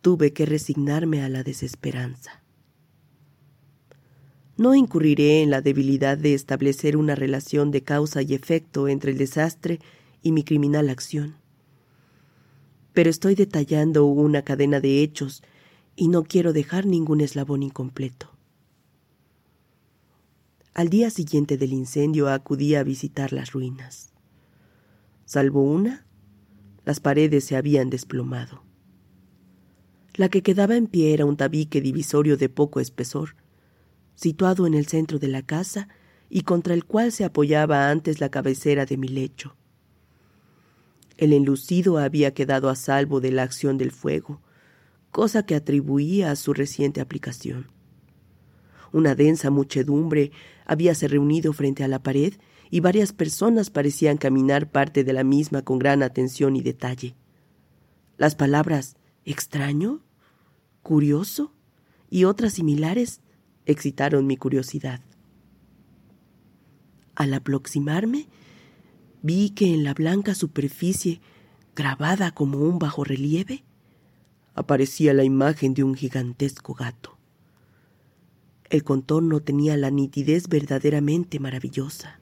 tuve 0.00 0.32
que 0.32 0.46
resignarme 0.46 1.24
a 1.24 1.28
la 1.28 1.42
desesperanza. 1.42 2.44
No 4.56 4.76
incurriré 4.76 5.42
en 5.42 5.50
la 5.50 5.60
debilidad 5.60 6.16
de 6.16 6.34
establecer 6.34 6.96
una 6.96 7.16
relación 7.16 7.72
de 7.72 7.82
causa 7.82 8.22
y 8.22 8.34
efecto 8.34 8.86
entre 8.86 9.10
el 9.10 9.18
desastre 9.18 9.80
y 10.22 10.30
mi 10.30 10.44
criminal 10.44 10.88
acción 10.88 11.34
pero 12.98 13.10
estoy 13.10 13.36
detallando 13.36 14.06
una 14.06 14.42
cadena 14.42 14.80
de 14.80 15.04
hechos 15.04 15.44
y 16.00 16.06
no 16.06 16.22
quiero 16.22 16.52
dejar 16.52 16.86
ningún 16.86 17.20
eslabón 17.20 17.64
incompleto. 17.64 18.30
Al 20.72 20.90
día 20.90 21.10
siguiente 21.10 21.58
del 21.58 21.72
incendio 21.72 22.28
acudí 22.28 22.76
a 22.76 22.84
visitar 22.84 23.32
las 23.32 23.50
ruinas. 23.50 24.12
Salvo 25.24 25.60
una, 25.60 26.06
las 26.84 27.00
paredes 27.00 27.42
se 27.42 27.56
habían 27.56 27.90
desplomado. 27.90 28.62
La 30.14 30.28
que 30.28 30.44
quedaba 30.44 30.76
en 30.76 30.86
pie 30.86 31.14
era 31.14 31.26
un 31.26 31.36
tabique 31.36 31.80
divisorio 31.80 32.36
de 32.36 32.48
poco 32.48 32.78
espesor, 32.78 33.34
situado 34.14 34.68
en 34.68 34.74
el 34.74 34.86
centro 34.86 35.18
de 35.18 35.26
la 35.26 35.42
casa 35.42 35.88
y 36.30 36.42
contra 36.42 36.74
el 36.74 36.84
cual 36.84 37.10
se 37.10 37.24
apoyaba 37.24 37.90
antes 37.90 38.20
la 38.20 38.28
cabecera 38.28 38.86
de 38.86 38.96
mi 38.98 39.08
lecho. 39.08 39.56
El 41.16 41.32
enlucido 41.32 41.98
había 41.98 42.34
quedado 42.34 42.68
a 42.68 42.76
salvo 42.76 43.20
de 43.20 43.32
la 43.32 43.42
acción 43.42 43.78
del 43.78 43.90
fuego, 43.90 44.40
cosa 45.18 45.42
que 45.42 45.56
atribuía 45.56 46.30
a 46.30 46.36
su 46.36 46.54
reciente 46.54 47.00
aplicación. 47.00 47.72
Una 48.92 49.16
densa 49.16 49.50
muchedumbre 49.50 50.30
habíase 50.64 51.08
reunido 51.08 51.52
frente 51.52 51.82
a 51.82 51.88
la 51.88 52.00
pared 52.04 52.34
y 52.70 52.78
varias 52.78 53.12
personas 53.12 53.68
parecían 53.68 54.16
caminar 54.16 54.70
parte 54.70 55.02
de 55.02 55.12
la 55.12 55.24
misma 55.24 55.62
con 55.62 55.80
gran 55.80 56.04
atención 56.04 56.54
y 56.54 56.60
detalle. 56.62 57.16
Las 58.16 58.36
palabras 58.36 58.94
extraño, 59.24 60.04
curioso 60.84 61.52
y 62.08 62.22
otras 62.22 62.52
similares 62.52 63.20
excitaron 63.66 64.24
mi 64.24 64.36
curiosidad. 64.36 65.00
Al 67.16 67.34
aproximarme, 67.34 68.28
vi 69.22 69.50
que 69.50 69.74
en 69.74 69.82
la 69.82 69.94
blanca 69.94 70.36
superficie, 70.36 71.20
grabada 71.74 72.30
como 72.30 72.58
un 72.58 72.78
bajo 72.78 73.02
relieve, 73.02 73.64
aparecía 74.58 75.14
la 75.14 75.24
imagen 75.24 75.74
de 75.74 75.84
un 75.84 75.94
gigantesco 75.94 76.74
gato. 76.74 77.16
El 78.70 78.84
contorno 78.84 79.40
tenía 79.40 79.76
la 79.76 79.90
nitidez 79.90 80.48
verdaderamente 80.48 81.40
maravillosa. 81.40 82.20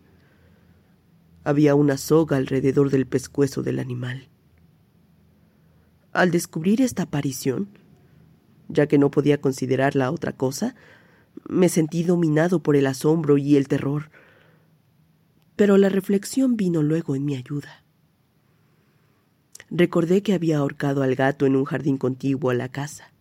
Había 1.45 1.75
una 1.75 1.97
soga 1.97 2.37
alrededor 2.37 2.91
del 2.91 3.07
pescuezo 3.07 3.63
del 3.63 3.79
animal. 3.79 4.29
Al 6.13 6.31
descubrir 6.31 6.81
esta 6.83 7.05
aparición, 7.05 7.69
ya 8.69 8.87
que 8.87 8.99
no 8.99 9.11
podía 9.11 9.41
considerarla 9.41 10.11
otra 10.11 10.33
cosa, 10.33 10.75
me 11.49 11.69
sentí 11.69 12.05
dominado 12.05 12.63
por 12.63 12.77
el 12.77 12.87
asombro 12.87 13.39
y 13.39 13.57
el 13.57 13.69
terror 13.69 14.11
pero 15.57 15.79
la 15.79 15.89
reflexión 15.89 16.57
vino 16.57 16.83
luego 16.83 17.17
en 17.17 17.25
mi 17.25 17.35
ayuda. 17.35 17.83
Recordé 19.71 20.23
que 20.23 20.33
había 20.33 20.59
ahorcado 20.59 21.03
al 21.03 21.15
gato 21.15 21.47
en 21.47 21.57
un 21.57 21.65
jardín 21.65 21.99
contiguo 21.99 22.51
a 22.51 22.55
la 22.55 22.69
casa. 22.69 23.13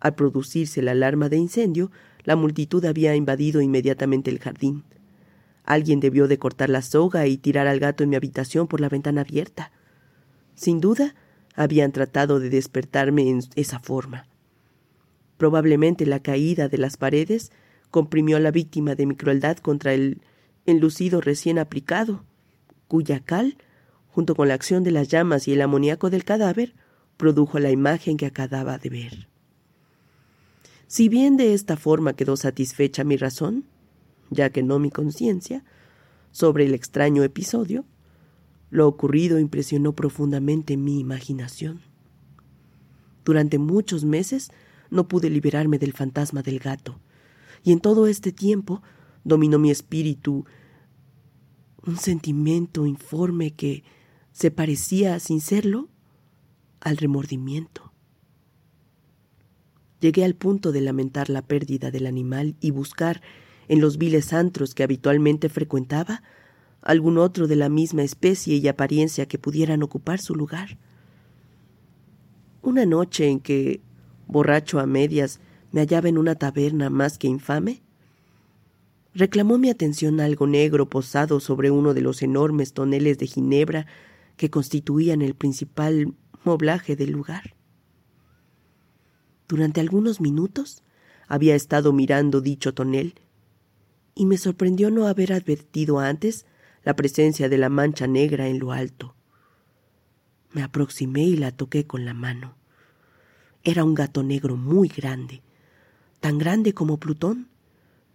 Al 0.00 0.14
producirse 0.14 0.82
la 0.82 0.92
alarma 0.92 1.28
de 1.28 1.36
incendio, 1.36 1.90
la 2.24 2.36
multitud 2.36 2.84
había 2.84 3.14
invadido 3.14 3.60
inmediatamente 3.60 4.30
el 4.30 4.38
jardín. 4.38 4.84
Alguien 5.64 6.00
debió 6.00 6.28
de 6.28 6.38
cortar 6.38 6.70
la 6.70 6.82
soga 6.82 7.26
y 7.26 7.36
tirar 7.36 7.66
al 7.66 7.78
gato 7.78 8.02
en 8.02 8.10
mi 8.10 8.16
habitación 8.16 8.66
por 8.66 8.80
la 8.80 8.88
ventana 8.88 9.20
abierta. 9.20 9.70
Sin 10.54 10.80
duda, 10.80 11.14
habían 11.54 11.92
tratado 11.92 12.40
de 12.40 12.50
despertarme 12.50 13.28
en 13.28 13.40
esa 13.54 13.78
forma. 13.78 14.26
Probablemente 15.36 16.06
la 16.06 16.20
caída 16.20 16.68
de 16.68 16.78
las 16.78 16.96
paredes 16.96 17.52
comprimió 17.90 18.36
a 18.36 18.40
la 18.40 18.50
víctima 18.50 18.94
de 18.94 19.06
mi 19.06 19.14
crueldad 19.14 19.58
contra 19.58 19.92
el 19.92 20.22
enlucido 20.66 21.20
recién 21.20 21.58
aplicado, 21.58 22.24
cuya 22.88 23.20
cal, 23.20 23.56
junto 24.10 24.34
con 24.34 24.48
la 24.48 24.54
acción 24.54 24.84
de 24.84 24.90
las 24.90 25.08
llamas 25.08 25.48
y 25.48 25.52
el 25.52 25.62
amoníaco 25.62 26.10
del 26.10 26.24
cadáver, 26.24 26.74
produjo 27.16 27.58
la 27.58 27.70
imagen 27.70 28.16
que 28.16 28.26
acababa 28.26 28.78
de 28.78 28.90
ver. 28.90 29.28
Si 30.86 31.08
bien 31.08 31.36
de 31.36 31.52
esta 31.52 31.76
forma 31.76 32.14
quedó 32.14 32.36
satisfecha 32.36 33.04
mi 33.04 33.16
razón, 33.16 33.64
ya 34.30 34.50
que 34.50 34.62
no 34.62 34.78
mi 34.78 34.90
conciencia, 34.90 35.64
sobre 36.30 36.64
el 36.64 36.74
extraño 36.74 37.22
episodio, 37.22 37.84
lo 38.70 38.86
ocurrido 38.86 39.38
impresionó 39.38 39.92
profundamente 39.94 40.76
mi 40.76 41.00
imaginación. 41.00 41.80
Durante 43.24 43.58
muchos 43.58 44.04
meses 44.04 44.50
no 44.90 45.08
pude 45.08 45.30
liberarme 45.30 45.78
del 45.78 45.92
fantasma 45.92 46.42
del 46.42 46.58
gato, 46.58 46.98
y 47.62 47.72
en 47.72 47.80
todo 47.80 48.06
este 48.06 48.32
tiempo 48.32 48.82
dominó 49.24 49.58
mi 49.58 49.70
espíritu 49.70 50.46
un 51.86 51.96
sentimiento 51.96 52.86
informe 52.86 53.52
que 53.52 53.84
se 54.38 54.52
parecía, 54.52 55.18
sin 55.18 55.40
serlo, 55.40 55.88
al 56.78 56.96
remordimiento. 56.96 57.92
Llegué 59.98 60.24
al 60.24 60.36
punto 60.36 60.70
de 60.70 60.80
lamentar 60.80 61.28
la 61.28 61.42
pérdida 61.42 61.90
del 61.90 62.06
animal 62.06 62.54
y 62.60 62.70
buscar, 62.70 63.20
en 63.66 63.80
los 63.80 63.98
viles 63.98 64.32
antros 64.32 64.76
que 64.76 64.84
habitualmente 64.84 65.48
frecuentaba, 65.48 66.22
algún 66.82 67.18
otro 67.18 67.48
de 67.48 67.56
la 67.56 67.68
misma 67.68 68.04
especie 68.04 68.54
y 68.54 68.68
apariencia 68.68 69.26
que 69.26 69.40
pudieran 69.40 69.82
ocupar 69.82 70.20
su 70.20 70.36
lugar. 70.36 70.78
Una 72.62 72.86
noche 72.86 73.26
en 73.26 73.40
que, 73.40 73.80
borracho 74.28 74.78
a 74.78 74.86
medias, 74.86 75.40
me 75.72 75.80
hallaba 75.80 76.08
en 76.08 76.16
una 76.16 76.36
taberna 76.36 76.90
más 76.90 77.18
que 77.18 77.26
infame, 77.26 77.82
reclamó 79.14 79.58
mi 79.58 79.68
atención 79.68 80.20
algo 80.20 80.46
negro 80.46 80.88
posado 80.88 81.40
sobre 81.40 81.72
uno 81.72 81.92
de 81.92 82.02
los 82.02 82.22
enormes 82.22 82.72
toneles 82.72 83.18
de 83.18 83.26
ginebra 83.26 83.86
que 84.38 84.48
constituían 84.48 85.20
el 85.20 85.34
principal 85.34 86.14
moblaje 86.44 86.96
del 86.96 87.10
lugar. 87.10 87.54
Durante 89.46 89.80
algunos 89.80 90.22
minutos 90.22 90.82
había 91.26 91.54
estado 91.54 91.92
mirando 91.92 92.40
dicho 92.40 92.72
tonel 92.72 93.14
y 94.14 94.24
me 94.24 94.38
sorprendió 94.38 94.90
no 94.90 95.06
haber 95.06 95.34
advertido 95.34 95.98
antes 95.98 96.46
la 96.84 96.96
presencia 96.96 97.50
de 97.50 97.58
la 97.58 97.68
mancha 97.68 98.06
negra 98.06 98.48
en 98.48 98.58
lo 98.58 98.72
alto. 98.72 99.14
Me 100.52 100.62
aproximé 100.62 101.24
y 101.24 101.36
la 101.36 101.52
toqué 101.52 101.86
con 101.86 102.06
la 102.06 102.14
mano. 102.14 102.56
Era 103.64 103.84
un 103.84 103.94
gato 103.94 104.22
negro 104.22 104.56
muy 104.56 104.88
grande, 104.88 105.42
tan 106.20 106.38
grande 106.38 106.72
como 106.72 106.98
Plutón, 106.98 107.48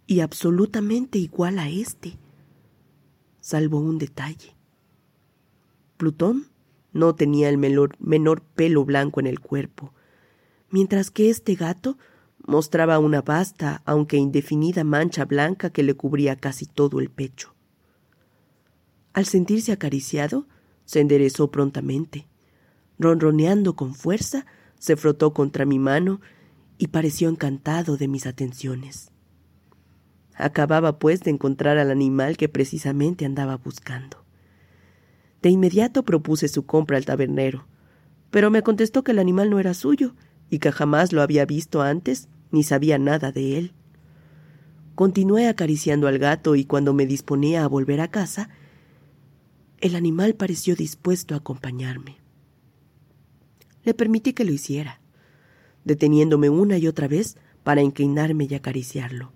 y 0.06 0.20
absolutamente 0.20 1.18
igual 1.18 1.58
a 1.58 1.68
este, 1.68 2.18
salvo 3.40 3.78
un 3.78 3.98
detalle. 3.98 4.53
Plutón 6.04 6.50
no 6.92 7.14
tenía 7.14 7.48
el 7.48 7.56
menor, 7.56 7.96
menor, 7.98 8.42
pelo 8.42 8.84
blanco 8.84 9.20
en 9.20 9.26
el 9.26 9.40
cuerpo, 9.40 9.94
mientras 10.68 11.10
que 11.10 11.30
este 11.30 11.54
gato 11.54 11.96
mostraba 12.46 12.98
una 12.98 13.22
vasta, 13.22 13.80
aunque 13.86 14.18
indefinida 14.18 14.84
mancha 14.84 15.24
blanca 15.24 15.70
que 15.70 15.82
le 15.82 15.94
cubría 15.94 16.36
casi 16.36 16.66
todo 16.66 17.00
el 17.00 17.08
pecho. 17.08 17.54
Al 19.14 19.24
sentirse 19.24 19.72
acariciado, 19.72 20.46
se 20.84 21.00
enderezó 21.00 21.50
prontamente, 21.50 22.28
Ronroneando 22.98 23.74
con 23.74 23.94
fuerza, 23.94 24.44
se 24.78 24.96
frotó 24.96 25.32
contra 25.32 25.64
mi 25.64 25.78
mano 25.78 26.20
y 26.76 26.88
pareció 26.88 27.30
encantado 27.30 27.96
de 27.96 28.08
mis 28.08 28.26
atenciones. 28.26 29.10
Acababa, 30.34 30.98
pues, 30.98 31.22
de 31.22 31.30
encontrar 31.30 31.78
al 31.78 31.90
animal 31.90 32.36
que 32.36 32.50
precisamente 32.50 33.24
andaba 33.24 33.56
buscando. 33.56 34.23
De 35.44 35.50
inmediato 35.50 36.04
propuse 36.04 36.48
su 36.48 36.64
compra 36.64 36.96
al 36.96 37.04
tabernero, 37.04 37.66
pero 38.30 38.50
me 38.50 38.62
contestó 38.62 39.04
que 39.04 39.12
el 39.12 39.18
animal 39.18 39.50
no 39.50 39.60
era 39.60 39.74
suyo 39.74 40.14
y 40.48 40.58
que 40.58 40.72
jamás 40.72 41.12
lo 41.12 41.20
había 41.20 41.44
visto 41.44 41.82
antes 41.82 42.28
ni 42.50 42.62
sabía 42.62 42.96
nada 42.96 43.30
de 43.30 43.58
él. 43.58 43.74
Continué 44.94 45.48
acariciando 45.48 46.08
al 46.08 46.18
gato 46.18 46.56
y 46.56 46.64
cuando 46.64 46.94
me 46.94 47.04
disponía 47.04 47.62
a 47.62 47.68
volver 47.68 48.00
a 48.00 48.08
casa, 48.08 48.48
el 49.82 49.96
animal 49.96 50.32
pareció 50.32 50.76
dispuesto 50.76 51.34
a 51.34 51.38
acompañarme. 51.38 52.16
Le 53.82 53.92
permití 53.92 54.32
que 54.32 54.46
lo 54.46 54.52
hiciera, 54.52 55.02
deteniéndome 55.84 56.48
una 56.48 56.78
y 56.78 56.86
otra 56.86 57.06
vez 57.06 57.36
para 57.64 57.82
inclinarme 57.82 58.46
y 58.48 58.54
acariciarlo. 58.54 59.30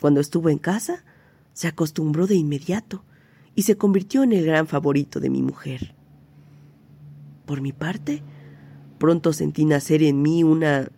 Cuando 0.00 0.20
estuvo 0.20 0.48
en 0.48 0.56
casa, 0.56 1.04
se 1.52 1.68
acostumbró 1.68 2.26
de 2.26 2.36
inmediato 2.36 3.04
y 3.54 3.62
se 3.62 3.76
convirtió 3.76 4.22
en 4.22 4.32
el 4.32 4.44
gran 4.46 4.66
favorito 4.66 5.20
de 5.20 5.30
mi 5.30 5.42
mujer. 5.42 5.94
Por 7.46 7.60
mi 7.60 7.72
parte, 7.72 8.22
pronto 8.98 9.32
sentí 9.32 9.64
nacer 9.64 10.02
en 10.02 10.22
mí 10.22 10.44
una 10.44 10.90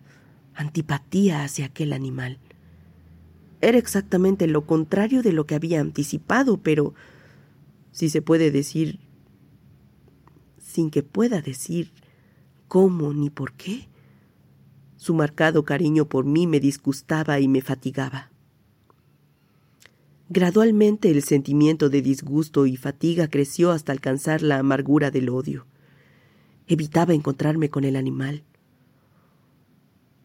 antipatía 0.54 1.44
hacia 1.44 1.66
aquel 1.66 1.92
animal. 1.92 2.38
Era 3.60 3.78
exactamente 3.78 4.46
lo 4.46 4.66
contrario 4.66 5.22
de 5.22 5.32
lo 5.32 5.46
que 5.46 5.54
había 5.54 5.80
anticipado, 5.80 6.58
pero 6.58 6.94
si 7.92 8.10
se 8.10 8.22
puede 8.22 8.50
decir 8.50 8.98
sin 10.58 10.90
que 10.90 11.02
pueda 11.02 11.42
decir 11.42 11.92
cómo 12.66 13.12
ni 13.12 13.28
por 13.28 13.52
qué, 13.52 13.88
su 14.96 15.14
marcado 15.14 15.64
cariño 15.64 16.08
por 16.08 16.24
mí 16.24 16.46
me 16.46 16.60
disgustaba 16.60 17.38
y 17.40 17.46
me 17.46 17.60
fatigaba. 17.60 18.31
Gradualmente 20.34 21.10
el 21.10 21.22
sentimiento 21.22 21.90
de 21.90 22.00
disgusto 22.00 22.64
y 22.64 22.78
fatiga 22.78 23.28
creció 23.28 23.70
hasta 23.70 23.92
alcanzar 23.92 24.40
la 24.40 24.58
amargura 24.58 25.10
del 25.10 25.28
odio. 25.28 25.66
Evitaba 26.66 27.12
encontrarme 27.12 27.68
con 27.68 27.84
el 27.84 27.96
animal 27.96 28.42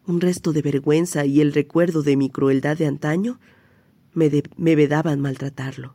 un 0.06 0.22
resto 0.22 0.54
de 0.54 0.62
vergüenza 0.62 1.26
y 1.26 1.42
el 1.42 1.52
recuerdo 1.52 2.02
de 2.02 2.16
mi 2.16 2.30
crueldad 2.30 2.78
de 2.78 2.86
antaño 2.86 3.38
me, 4.14 4.42
me 4.56 4.76
vedaban 4.76 5.20
maltratarlo. 5.20 5.94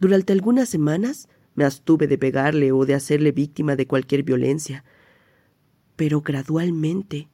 Durante 0.00 0.32
algunas 0.32 0.68
semanas 0.68 1.28
me 1.54 1.64
abstuve 1.64 2.08
de 2.08 2.18
pegarle 2.18 2.72
o 2.72 2.84
de 2.86 2.94
hacerle 2.94 3.30
víctima 3.30 3.76
de 3.76 3.86
cualquier 3.86 4.24
violencia, 4.24 4.84
pero 5.94 6.22
gradualmente, 6.22 7.28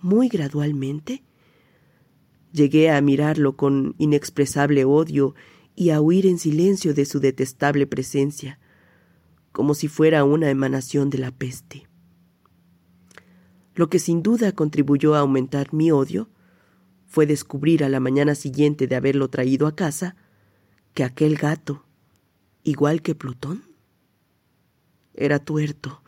muy 0.00 0.26
gradualmente, 0.26 1.22
llegué 2.56 2.90
a 2.90 3.00
mirarlo 3.00 3.56
con 3.56 3.94
inexpresable 3.98 4.84
odio 4.84 5.34
y 5.76 5.90
a 5.90 6.00
huir 6.00 6.26
en 6.26 6.38
silencio 6.38 6.94
de 6.94 7.04
su 7.04 7.20
detestable 7.20 7.86
presencia, 7.86 8.58
como 9.52 9.74
si 9.74 9.88
fuera 9.88 10.24
una 10.24 10.50
emanación 10.50 11.10
de 11.10 11.18
la 11.18 11.30
peste. 11.30 11.86
Lo 13.74 13.90
que 13.90 13.98
sin 13.98 14.22
duda 14.22 14.52
contribuyó 14.52 15.14
a 15.14 15.20
aumentar 15.20 15.74
mi 15.74 15.90
odio 15.90 16.30
fue 17.06 17.26
descubrir 17.26 17.84
a 17.84 17.90
la 17.90 18.00
mañana 18.00 18.34
siguiente 18.34 18.86
de 18.86 18.96
haberlo 18.96 19.28
traído 19.28 19.66
a 19.66 19.76
casa 19.76 20.16
que 20.94 21.04
aquel 21.04 21.36
gato, 21.36 21.84
igual 22.64 23.02
que 23.02 23.14
Plutón, 23.14 23.62
era 25.12 25.38
tuerto. 25.38 26.02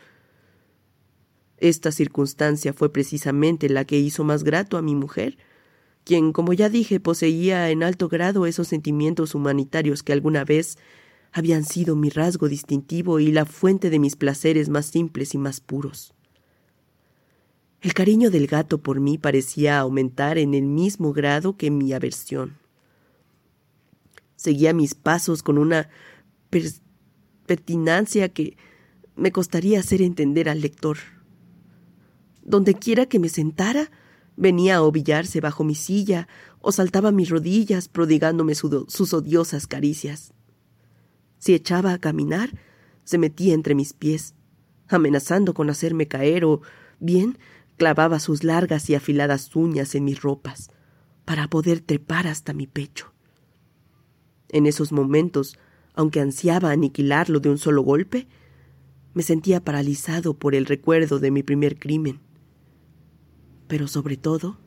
Esta 1.59 1.93
circunstancia 1.93 2.73
fue 2.73 2.91
precisamente 2.91 3.69
la 3.69 3.85
que 3.85 3.99
hizo 3.99 4.25
más 4.25 4.45
grato 4.45 4.79
a 4.79 4.83
mi 4.83 4.95
mujer, 4.95 5.37
quien, 6.09 6.33
como 6.33 6.55
ya 6.55 6.71
dije, 6.71 7.01
poseía 7.01 7.69
en 7.69 7.83
alto 7.83 8.09
grado 8.09 8.47
esos 8.47 8.67
sentimientos 8.67 9.35
humanitarios 9.35 10.03
que 10.03 10.15
alguna 10.15 10.43
vez 10.43 10.79
habían 11.33 11.65
sido 11.65 11.97
mi 11.97 12.09
rasgo 12.09 12.49
distintivo 12.49 13.21
y 13.21 13.31
la 13.31 13.45
fuente 13.45 13.91
de 13.91 13.99
mis 13.99 14.17
placeres 14.17 14.71
más 14.71 14.87
simples 14.87 15.35
y 15.35 15.39
más 15.39 15.61
puros. 15.61 16.15
El 17.83 17.93
cariño 17.93 18.31
del 18.31 18.47
gato 18.47 18.79
por 18.79 19.01
mí 19.01 19.19
parecía 19.19 19.79
aumentar 19.79 20.39
en 20.39 20.55
el 20.55 20.63
mismo 20.63 21.13
grado 21.13 21.59
que 21.59 21.71
mi 21.71 21.93
aversión. 21.93 22.57
Seguía 24.35 24.73
mis 24.73 24.95
pasos 24.95 25.43
con 25.43 25.59
una 25.59 25.91
pertinacia 27.45 28.31
que 28.31 28.57
me 29.15 29.31
costaría 29.31 29.81
hacer 29.81 30.01
entender 30.01 30.49
al 30.49 30.63
lector. 30.63 30.97
Donde 32.43 32.73
quiera 32.73 33.05
que 33.05 33.19
me 33.19 33.29
sentara, 33.29 33.91
venía 34.39 34.77
a 34.77 34.83
ovillarse 34.83 35.41
bajo 35.41 35.65
mi 35.65 35.75
silla 35.75 36.29
o 36.61 36.73
saltaba 36.73 37.11
a 37.11 37.13
mis 37.13 37.29
rodillas 37.29 37.89
prodigándome 37.89 38.55
sus 38.55 39.13
odiosas 39.13 39.67
caricias. 39.67 40.33
Si 41.39 41.55
echaba 41.55 41.93
a 41.93 41.99
caminar, 41.99 42.51
se 43.05 43.19
metía 43.19 43.55
entre 43.55 43.75
mis 43.75 43.93
pies, 43.93 44.35
amenazando 44.89 45.55
con 45.55 45.71
hacerme 45.71 46.09
caer 46.09 46.45
o 46.45 46.63
bien 46.99 47.39
Clavaba 47.79 48.19
sus 48.19 48.43
largas 48.43 48.91
y 48.91 48.97
afiladas 48.97 49.55
uñas 49.55 49.95
en 49.95 50.05
mis 50.05 50.21
ropas 50.21 50.69
para 51.25 51.47
poder 51.47 51.81
trepar 51.81 52.27
hasta 52.27 52.53
mi 52.53 52.67
pecho. 52.67 53.13
En 54.49 54.67
esos 54.67 54.91
momentos, 54.91 55.57
aunque 55.95 56.21
ansiaba 56.21 56.73
aniquilarlo 56.73 57.39
de 57.39 57.51
un 57.51 57.59
solo 57.59 57.83
golpe, 57.83 58.27
me 59.15 59.23
sentía 59.23 59.63
paralizado 59.63 60.35
por 60.35 60.57
el 60.57 60.67
recuerdo 60.67 61.21
de 61.21 61.31
mi 61.31 61.45
primer 61.45 61.79
crimen. 61.79 62.19
Pero 63.69 63.87
sobre 63.87 64.17
todo, 64.17 64.59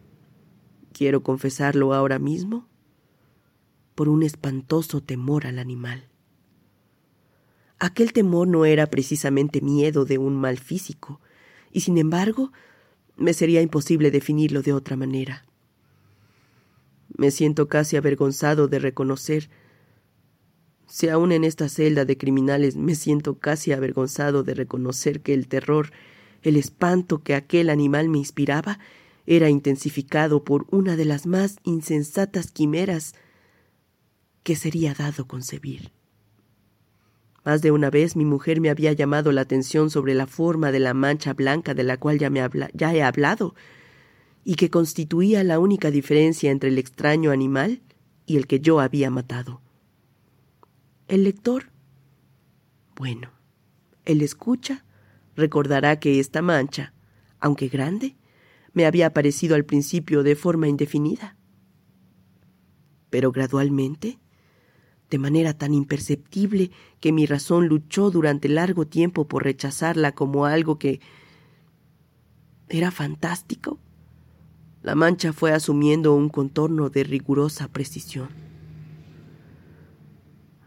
quiero 0.93 1.23
confesarlo 1.23 1.93
ahora 1.93 2.19
mismo, 2.19 2.67
por 3.95 4.07
un 4.07 4.23
espantoso 4.23 5.01
temor 5.01 5.45
al 5.45 5.59
animal. 5.59 6.07
Aquel 7.79 8.13
temor 8.13 8.47
no 8.47 8.63
era 8.65 8.85
precisamente 8.87 9.59
miedo 9.59 10.05
de 10.05 10.17
un 10.17 10.35
mal 10.35 10.59
físico, 10.59 11.19
y 11.71 11.81
sin 11.81 11.97
embargo 11.97 12.51
me 13.17 13.33
sería 13.33 13.61
imposible 13.61 14.11
definirlo 14.11 14.61
de 14.61 14.73
otra 14.73 14.95
manera. 14.95 15.45
Me 17.17 17.31
siento 17.31 17.67
casi 17.67 17.97
avergonzado 17.97 18.67
de 18.67 18.79
reconocer, 18.79 19.49
si 20.87 21.09
aún 21.09 21.31
en 21.31 21.43
esta 21.43 21.69
celda 21.69 22.05
de 22.05 22.17
criminales 22.17 22.75
me 22.75 22.95
siento 22.95 23.39
casi 23.39 23.71
avergonzado 23.71 24.43
de 24.43 24.53
reconocer 24.53 25.21
que 25.21 25.33
el 25.33 25.47
terror, 25.47 25.91
el 26.43 26.57
espanto 26.57 27.23
que 27.23 27.35
aquel 27.35 27.69
animal 27.69 28.09
me 28.09 28.17
inspiraba, 28.17 28.79
era 29.25 29.49
intensificado 29.49 30.43
por 30.43 30.65
una 30.71 30.95
de 30.95 31.05
las 31.05 31.25
más 31.25 31.57
insensatas 31.63 32.51
quimeras 32.51 33.13
que 34.43 34.55
sería 34.55 34.93
dado 34.93 35.27
concebir. 35.27 35.91
Más 37.43 37.61
de 37.61 37.71
una 37.71 37.89
vez 37.89 38.15
mi 38.15 38.25
mujer 38.25 38.61
me 38.61 38.69
había 38.69 38.93
llamado 38.93 39.31
la 39.31 39.41
atención 39.41 39.89
sobre 39.89 40.13
la 40.13 40.27
forma 40.27 40.71
de 40.71 40.79
la 40.79 40.93
mancha 40.93 41.33
blanca 41.33 41.73
de 41.73 41.83
la 41.83 41.97
cual 41.97 42.19
ya, 42.19 42.29
me 42.29 42.47
ya 42.73 42.93
he 42.93 43.01
hablado, 43.01 43.55
y 44.43 44.55
que 44.55 44.69
constituía 44.69 45.43
la 45.43 45.59
única 45.59 45.91
diferencia 45.91 46.51
entre 46.51 46.69
el 46.69 46.77
extraño 46.77 47.31
animal 47.31 47.81
y 48.25 48.37
el 48.37 48.47
que 48.47 48.59
yo 48.59 48.79
había 48.79 49.09
matado. 49.09 49.61
El 51.07 51.23
lector, 51.23 51.65
bueno, 52.95 53.29
el 54.05 54.21
escucha, 54.21 54.83
recordará 55.35 55.99
que 55.99 56.19
esta 56.19 56.41
mancha, 56.41 56.93
aunque 57.39 57.67
grande, 57.67 58.15
me 58.73 58.85
había 58.85 59.07
aparecido 59.07 59.55
al 59.55 59.65
principio 59.65 60.23
de 60.23 60.35
forma 60.35 60.67
indefinida. 60.67 61.35
Pero 63.09 63.31
gradualmente 63.31 64.19
de 65.11 65.19
manera 65.19 65.53
tan 65.53 65.73
imperceptible 65.73 66.71
que 67.01 67.11
mi 67.11 67.25
razón 67.25 67.67
luchó 67.67 68.11
durante 68.11 68.47
largo 68.47 68.87
tiempo 68.87 69.27
por 69.27 69.43
rechazarla 69.43 70.13
como 70.13 70.45
algo 70.45 70.79
que 70.79 71.01
era 72.69 72.91
fantástico, 72.91 73.77
la 74.81 74.95
mancha 74.95 75.33
fue 75.33 75.51
asumiendo 75.51 76.15
un 76.15 76.29
contorno 76.29 76.89
de 76.89 77.03
rigurosa 77.03 77.67
precisión. 77.67 78.29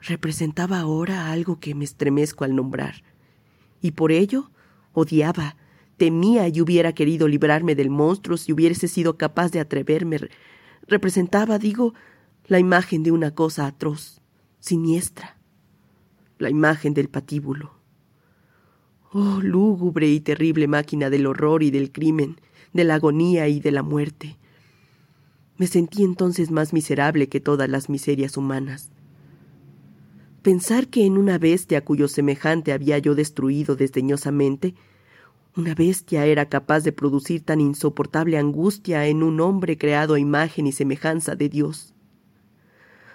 Representaba 0.02 0.78
ahora 0.78 1.32
algo 1.32 1.58
que 1.58 1.74
me 1.74 1.86
estremezco 1.86 2.44
al 2.44 2.54
nombrar, 2.54 3.02
y 3.80 3.92
por 3.92 4.12
ello 4.12 4.50
odiaba, 4.94 5.56
temía 5.96 6.48
y 6.48 6.60
hubiera 6.60 6.92
querido 6.92 7.28
librarme 7.28 7.74
del 7.74 7.90
monstruo 7.90 8.36
si 8.36 8.52
hubiese 8.52 8.88
sido 8.88 9.18
capaz 9.18 9.50
de 9.50 9.60
atreverme. 9.60 10.18
Representaba, 10.88 11.58
digo, 11.58 11.94
la 12.46 12.58
imagen 12.58 13.02
de 13.02 13.12
una 13.12 13.32
cosa 13.32 13.66
atroz, 13.66 14.20
siniestra, 14.60 15.36
la 16.38 16.50
imagen 16.50 16.94
del 16.94 17.08
patíbulo. 17.08 17.74
Oh, 19.12 19.40
lúgubre 19.40 20.08
y 20.08 20.20
terrible 20.20 20.66
máquina 20.66 21.10
del 21.10 21.26
horror 21.26 21.62
y 21.62 21.70
del 21.70 21.92
crimen, 21.92 22.40
de 22.72 22.84
la 22.84 22.96
agonía 22.96 23.46
y 23.48 23.60
de 23.60 23.70
la 23.70 23.82
muerte. 23.82 24.36
Me 25.56 25.68
sentí 25.68 26.02
entonces 26.02 26.50
más 26.50 26.72
miserable 26.72 27.28
que 27.28 27.40
todas 27.40 27.68
las 27.68 27.88
miserias 27.88 28.36
humanas. 28.36 28.90
Pensar 30.44 30.88
que 30.88 31.06
en 31.06 31.16
una 31.16 31.38
bestia 31.38 31.86
cuyo 31.86 32.06
semejante 32.06 32.74
había 32.74 32.98
yo 32.98 33.14
destruido 33.14 33.76
desdeñosamente, 33.76 34.74
una 35.56 35.74
bestia 35.74 36.26
era 36.26 36.50
capaz 36.50 36.80
de 36.80 36.92
producir 36.92 37.42
tan 37.42 37.62
insoportable 37.62 38.36
angustia 38.36 39.06
en 39.06 39.22
un 39.22 39.40
hombre 39.40 39.78
creado 39.78 40.12
a 40.12 40.18
imagen 40.18 40.66
y 40.66 40.72
semejanza 40.72 41.34
de 41.34 41.48
Dios. 41.48 41.94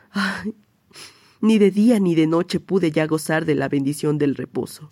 Ay, 0.09 0.55
ni 1.39 1.59
de 1.59 1.69
día 1.69 1.99
ni 1.99 2.15
de 2.15 2.25
noche 2.25 2.59
pude 2.59 2.89
ya 2.89 3.05
gozar 3.05 3.45
de 3.45 3.53
la 3.53 3.69
bendición 3.69 4.17
del 4.17 4.33
reposo. 4.33 4.91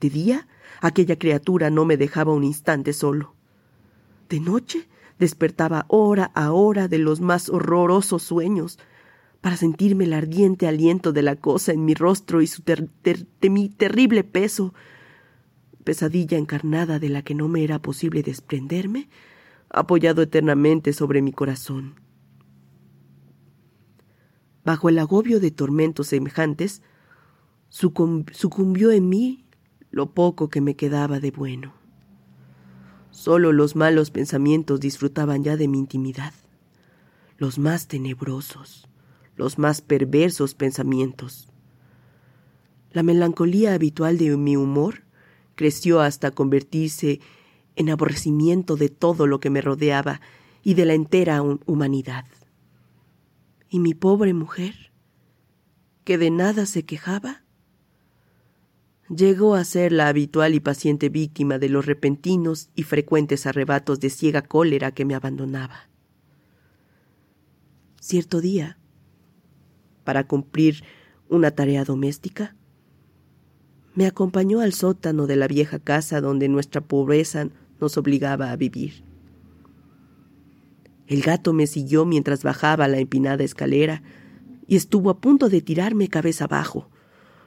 De 0.00 0.08
día, 0.08 0.48
aquella 0.80 1.18
criatura 1.18 1.68
no 1.68 1.84
me 1.84 1.98
dejaba 1.98 2.32
un 2.32 2.44
instante 2.44 2.94
solo. 2.94 3.34
De 4.30 4.40
noche, 4.40 4.88
despertaba 5.18 5.84
hora 5.88 6.30
a 6.34 6.52
hora 6.52 6.88
de 6.88 6.96
los 6.96 7.20
más 7.20 7.50
horrorosos 7.50 8.22
sueños, 8.22 8.78
para 9.44 9.58
sentirme 9.58 10.04
el 10.04 10.14
ardiente 10.14 10.66
aliento 10.66 11.12
de 11.12 11.20
la 11.20 11.36
cosa 11.36 11.72
en 11.74 11.84
mi 11.84 11.92
rostro 11.92 12.40
y 12.40 12.46
su 12.46 12.62
mi 13.42 13.68
terrible 13.68 14.24
peso, 14.24 14.72
pesadilla 15.84 16.38
encarnada 16.38 16.98
de 16.98 17.10
la 17.10 17.20
que 17.20 17.34
no 17.34 17.46
me 17.46 17.62
era 17.62 17.78
posible 17.82 18.22
desprenderme, 18.22 19.10
apoyado 19.68 20.22
eternamente 20.22 20.94
sobre 20.94 21.20
mi 21.20 21.30
corazón. 21.30 21.96
Bajo 24.64 24.88
el 24.88 24.98
agobio 24.98 25.40
de 25.40 25.50
tormentos 25.50 26.06
semejantes, 26.06 26.80
sucumbió 27.68 28.92
en 28.92 29.10
mí 29.10 29.44
lo 29.90 30.14
poco 30.14 30.48
que 30.48 30.62
me 30.62 30.74
quedaba 30.74 31.20
de 31.20 31.32
bueno. 31.32 31.74
Solo 33.10 33.52
los 33.52 33.76
malos 33.76 34.10
pensamientos 34.10 34.80
disfrutaban 34.80 35.44
ya 35.44 35.58
de 35.58 35.68
mi 35.68 35.80
intimidad, 35.80 36.32
los 37.36 37.58
más 37.58 37.88
tenebrosos, 37.88 38.88
los 39.36 39.58
más 39.58 39.80
perversos 39.80 40.54
pensamientos. 40.54 41.48
La 42.92 43.02
melancolía 43.02 43.74
habitual 43.74 44.18
de 44.18 44.36
mi 44.36 44.56
humor 44.56 45.02
creció 45.54 46.00
hasta 46.00 46.30
convertirse 46.30 47.20
en 47.76 47.90
aborrecimiento 47.90 48.76
de 48.76 48.88
todo 48.88 49.26
lo 49.26 49.40
que 49.40 49.50
me 49.50 49.60
rodeaba 49.60 50.20
y 50.62 50.74
de 50.74 50.84
la 50.84 50.94
entera 50.94 51.42
humanidad. 51.42 52.24
¿Y 53.68 53.80
mi 53.80 53.94
pobre 53.94 54.32
mujer, 54.32 54.92
que 56.04 56.18
de 56.18 56.30
nada 56.30 56.66
se 56.66 56.84
quejaba? 56.84 57.42
Llegó 59.08 59.54
a 59.54 59.64
ser 59.64 59.92
la 59.92 60.08
habitual 60.08 60.54
y 60.54 60.60
paciente 60.60 61.08
víctima 61.08 61.58
de 61.58 61.68
los 61.68 61.84
repentinos 61.84 62.70
y 62.74 62.84
frecuentes 62.84 63.46
arrebatos 63.46 64.00
de 64.00 64.10
ciega 64.10 64.42
cólera 64.42 64.92
que 64.92 65.04
me 65.04 65.14
abandonaba. 65.14 65.88
Cierto 68.00 68.40
día, 68.40 68.78
para 70.04 70.26
cumplir 70.26 70.84
una 71.28 71.50
tarea 71.50 71.84
doméstica, 71.84 72.54
me 73.94 74.06
acompañó 74.06 74.60
al 74.60 74.72
sótano 74.72 75.26
de 75.26 75.36
la 75.36 75.46
vieja 75.46 75.78
casa 75.78 76.20
donde 76.20 76.48
nuestra 76.48 76.80
pobreza 76.80 77.48
nos 77.80 77.96
obligaba 77.96 78.50
a 78.50 78.56
vivir. 78.56 79.04
El 81.06 81.22
gato 81.22 81.52
me 81.52 81.66
siguió 81.66 82.04
mientras 82.04 82.42
bajaba 82.42 82.88
la 82.88 82.98
empinada 82.98 83.44
escalera 83.44 84.02
y 84.66 84.76
estuvo 84.76 85.10
a 85.10 85.20
punto 85.20 85.48
de 85.48 85.60
tirarme 85.60 86.08
cabeza 86.08 86.44
abajo, 86.44 86.88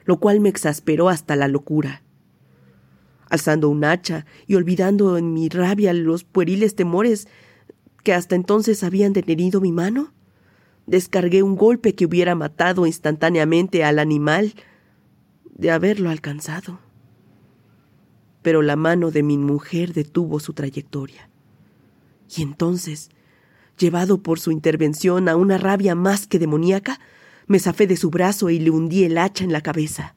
lo 0.04 0.20
cual 0.20 0.40
me 0.40 0.48
exasperó 0.48 1.08
hasta 1.08 1.36
la 1.36 1.48
locura. 1.48 2.02
Alzando 3.28 3.68
un 3.68 3.84
hacha 3.84 4.24
y 4.46 4.54
olvidando 4.54 5.18
en 5.18 5.34
mi 5.34 5.48
rabia 5.48 5.92
los 5.92 6.24
pueriles 6.24 6.76
temores 6.76 7.28
que 8.04 8.14
hasta 8.14 8.36
entonces 8.36 8.84
habían 8.84 9.12
detenido 9.12 9.60
mi 9.60 9.72
mano, 9.72 10.14
descargué 10.88 11.42
un 11.42 11.54
golpe 11.54 11.94
que 11.94 12.06
hubiera 12.06 12.34
matado 12.34 12.86
instantáneamente 12.86 13.84
al 13.84 13.98
animal 13.98 14.54
de 15.54 15.70
haberlo 15.70 16.08
alcanzado. 16.08 16.80
Pero 18.40 18.62
la 18.62 18.74
mano 18.74 19.10
de 19.10 19.22
mi 19.22 19.36
mujer 19.36 19.92
detuvo 19.92 20.40
su 20.40 20.54
trayectoria. 20.54 21.28
Y 22.34 22.42
entonces, 22.42 23.10
llevado 23.76 24.22
por 24.22 24.40
su 24.40 24.50
intervención 24.50 25.28
a 25.28 25.36
una 25.36 25.58
rabia 25.58 25.94
más 25.94 26.26
que 26.26 26.38
demoníaca, 26.38 27.00
me 27.46 27.58
zafé 27.58 27.86
de 27.86 27.96
su 27.96 28.08
brazo 28.08 28.48
y 28.48 28.58
le 28.58 28.70
hundí 28.70 29.04
el 29.04 29.18
hacha 29.18 29.44
en 29.44 29.52
la 29.52 29.60
cabeza. 29.60 30.14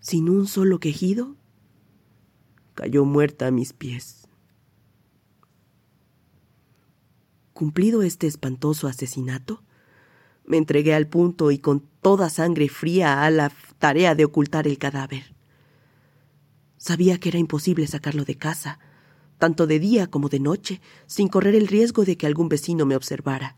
Sin 0.00 0.30
un 0.30 0.46
solo 0.46 0.80
quejido, 0.80 1.36
cayó 2.74 3.04
muerta 3.04 3.48
a 3.48 3.50
mis 3.50 3.74
pies. 3.74 4.25
Cumplido 7.56 8.02
este 8.02 8.26
espantoso 8.26 8.86
asesinato, 8.86 9.62
me 10.44 10.58
entregué 10.58 10.92
al 10.92 11.06
punto 11.06 11.50
y 11.50 11.56
con 11.56 11.80
toda 12.02 12.28
sangre 12.28 12.68
fría 12.68 13.24
a 13.24 13.30
la 13.30 13.50
tarea 13.78 14.14
de 14.14 14.26
ocultar 14.26 14.66
el 14.66 14.76
cadáver. 14.76 15.34
Sabía 16.76 17.18
que 17.18 17.30
era 17.30 17.38
imposible 17.38 17.86
sacarlo 17.86 18.26
de 18.26 18.34
casa, 18.34 18.78
tanto 19.38 19.66
de 19.66 19.78
día 19.78 20.06
como 20.06 20.28
de 20.28 20.38
noche, 20.38 20.82
sin 21.06 21.28
correr 21.28 21.54
el 21.54 21.66
riesgo 21.66 22.04
de 22.04 22.18
que 22.18 22.26
algún 22.26 22.50
vecino 22.50 22.84
me 22.84 22.94
observara. 22.94 23.56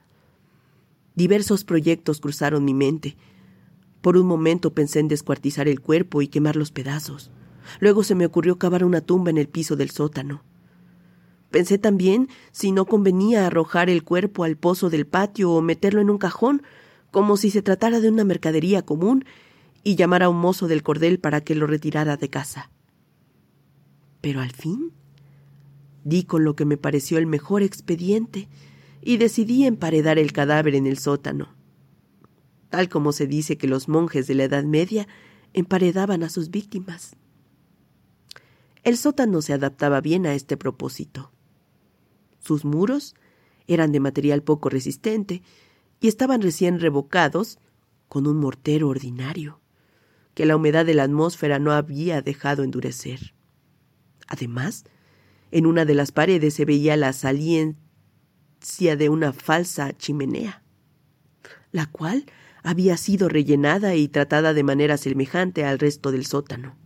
Diversos 1.17 1.65
proyectos 1.65 2.21
cruzaron 2.21 2.65
mi 2.65 2.75
mente. 2.75 3.17
Por 4.01 4.17
un 4.17 4.29
momento 4.29 4.75
pensé 4.75 5.01
en 5.01 5.09
descuartizar 5.09 5.67
el 5.67 5.81
cuerpo 5.81 6.23
y 6.23 6.29
quemar 6.29 6.55
los 6.55 6.71
pedazos. 6.71 7.33
Luego 7.81 8.05
se 8.05 8.15
me 8.15 8.27
ocurrió 8.27 8.59
cavar 8.59 8.85
una 8.85 9.01
tumba 9.01 9.31
en 9.31 9.39
el 9.39 9.49
piso 9.49 9.75
del 9.75 9.91
sótano. 9.91 10.45
Pensé 11.51 11.79
también 11.79 12.29
si 12.53 12.73
no 12.73 12.85
convenía 12.85 13.47
arrojar 13.47 13.89
el 13.89 14.05
cuerpo 14.05 14.45
al 14.45 14.57
pozo 14.57 14.91
del 14.91 15.07
patio 15.07 15.51
o 15.51 15.63
meterlo 15.63 16.01
en 16.01 16.11
un 16.11 16.19
cajón, 16.19 16.63
como 17.11 17.37
si 17.37 17.51
se 17.51 17.63
tratara 17.63 18.01
de 18.01 18.11
una 18.11 18.25
mercadería 18.25 18.83
común, 18.83 19.25
y 19.83 19.97
llamar 19.97 20.23
a 20.23 20.29
un 20.29 20.37
mozo 20.37 20.69
del 20.69 20.83
cordel 20.83 21.19
para 21.19 21.41
que 21.41 21.55
lo 21.55 21.67
retirara 21.67 22.17
de 22.17 22.29
casa. 22.29 22.71
Pero 24.21 24.41
al 24.41 24.51
fin 24.51 24.93
di 26.05 26.25
con 26.25 26.45
lo 26.45 26.57
que 26.57 26.65
me 26.65 26.77
pareció 26.77 27.19
el 27.19 27.27
mejor 27.27 27.63
expediente 27.63 28.49
y 29.03 29.17
decidí 29.19 29.65
emparedar 29.67 30.19
el 30.19 30.33
cadáver 30.33 30.75
en 30.75 30.87
el 30.87 30.99
sótano, 30.99 31.55
tal 32.71 32.89
como 32.89 33.13
se 33.13 33.27
dice 33.27 33.57
que 33.57 33.69
los 33.69 33.89
monjes 33.89 34.27
de 34.27 34.35
la 34.35 34.45
Edad 34.45 34.65
Media 34.65 35.07
emparedaban 35.53 36.23
a 36.23 36.29
sus 36.29 36.51
víctimas. 36.51 37.17
El 38.85 38.97
sótano 38.97 39.43
se 39.43 39.53
adaptaba 39.53 40.01
bien 40.01 40.27
a 40.27 40.35
este 40.35 40.57
propósito. 40.57 41.31
Sus 42.39 42.65
muros 42.65 43.15
eran 43.67 43.93
de 43.93 44.01
material 44.01 44.43
poco 44.43 44.69
resistente 44.69 45.43
y 46.01 46.09
estaban 46.09 46.43
recién 46.43 46.81
revocados 46.81 47.59
con 48.09 48.27
un 48.27 48.39
mortero 48.39 48.89
ordinario, 48.89 49.61
que 50.35 50.47
la 50.47 50.57
humedad 50.57 50.87
de 50.87 50.95
la 50.95 51.05
atmósfera 51.05 51.59
no 51.59 51.73
había 51.73 52.23
dejado 52.23 52.63
endurecer. 52.63 53.35
Además, 54.27 54.85
en 55.51 55.67
una 55.67 55.85
de 55.85 55.95
las 55.95 56.13
paredes 56.13 56.55
se 56.55 56.65
veía 56.65 56.97
la 56.97 57.13
saliencia 57.13 57.77
de 58.97 59.09
una 59.09 59.33
falsa 59.33 59.97
chimenea, 59.97 60.63
la 61.73 61.87
cual 61.87 62.27
había 62.63 62.97
sido 62.97 63.29
rellenada 63.29 63.95
y 63.95 64.09
tratada 64.09 64.53
de 64.53 64.63
manera 64.63 64.97
semejante 64.97 65.65
al 65.65 65.79
resto 65.79 66.13
del 66.13 66.27
sótano. 66.27 66.77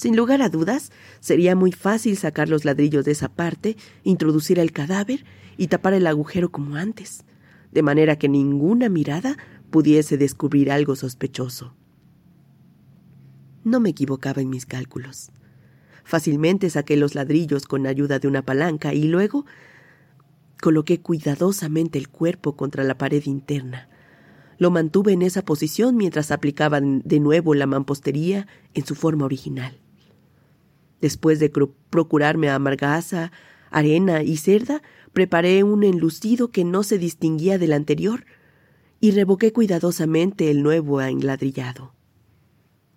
Sin 0.00 0.16
lugar 0.16 0.40
a 0.40 0.48
dudas, 0.48 0.92
sería 1.20 1.54
muy 1.54 1.72
fácil 1.72 2.16
sacar 2.16 2.48
los 2.48 2.64
ladrillos 2.64 3.04
de 3.04 3.12
esa 3.12 3.28
parte, 3.28 3.76
introducir 4.02 4.58
el 4.58 4.72
cadáver 4.72 5.26
y 5.58 5.66
tapar 5.66 5.92
el 5.92 6.06
agujero 6.06 6.50
como 6.50 6.76
antes, 6.76 7.26
de 7.70 7.82
manera 7.82 8.16
que 8.16 8.26
ninguna 8.26 8.88
mirada 8.88 9.36
pudiese 9.68 10.16
descubrir 10.16 10.72
algo 10.72 10.96
sospechoso. 10.96 11.74
No 13.62 13.78
me 13.78 13.90
equivocaba 13.90 14.40
en 14.40 14.48
mis 14.48 14.64
cálculos. 14.64 15.32
Fácilmente 16.02 16.70
saqué 16.70 16.96
los 16.96 17.14
ladrillos 17.14 17.66
con 17.66 17.86
ayuda 17.86 18.18
de 18.18 18.28
una 18.28 18.40
palanca 18.40 18.94
y 18.94 19.02
luego 19.02 19.44
coloqué 20.62 21.02
cuidadosamente 21.02 21.98
el 21.98 22.08
cuerpo 22.08 22.56
contra 22.56 22.84
la 22.84 22.96
pared 22.96 23.22
interna. 23.26 23.90
Lo 24.56 24.70
mantuve 24.70 25.12
en 25.12 25.20
esa 25.20 25.42
posición 25.42 25.98
mientras 25.98 26.30
aplicaba 26.30 26.80
de 26.80 27.20
nuevo 27.20 27.52
la 27.52 27.66
mampostería 27.66 28.46
en 28.72 28.86
su 28.86 28.94
forma 28.94 29.26
original. 29.26 29.76
Después 31.00 31.38
de 31.38 31.50
procurarme 31.90 32.50
amargaza, 32.50 33.32
arena 33.70 34.22
y 34.22 34.36
cerda, 34.36 34.82
preparé 35.12 35.64
un 35.64 35.82
enlucido 35.82 36.50
que 36.50 36.64
no 36.64 36.82
se 36.82 36.98
distinguía 36.98 37.58
del 37.58 37.72
anterior 37.72 38.24
y 39.00 39.12
revoqué 39.12 39.52
cuidadosamente 39.52 40.50
el 40.50 40.62
nuevo 40.62 41.00
enladrillado. 41.00 41.94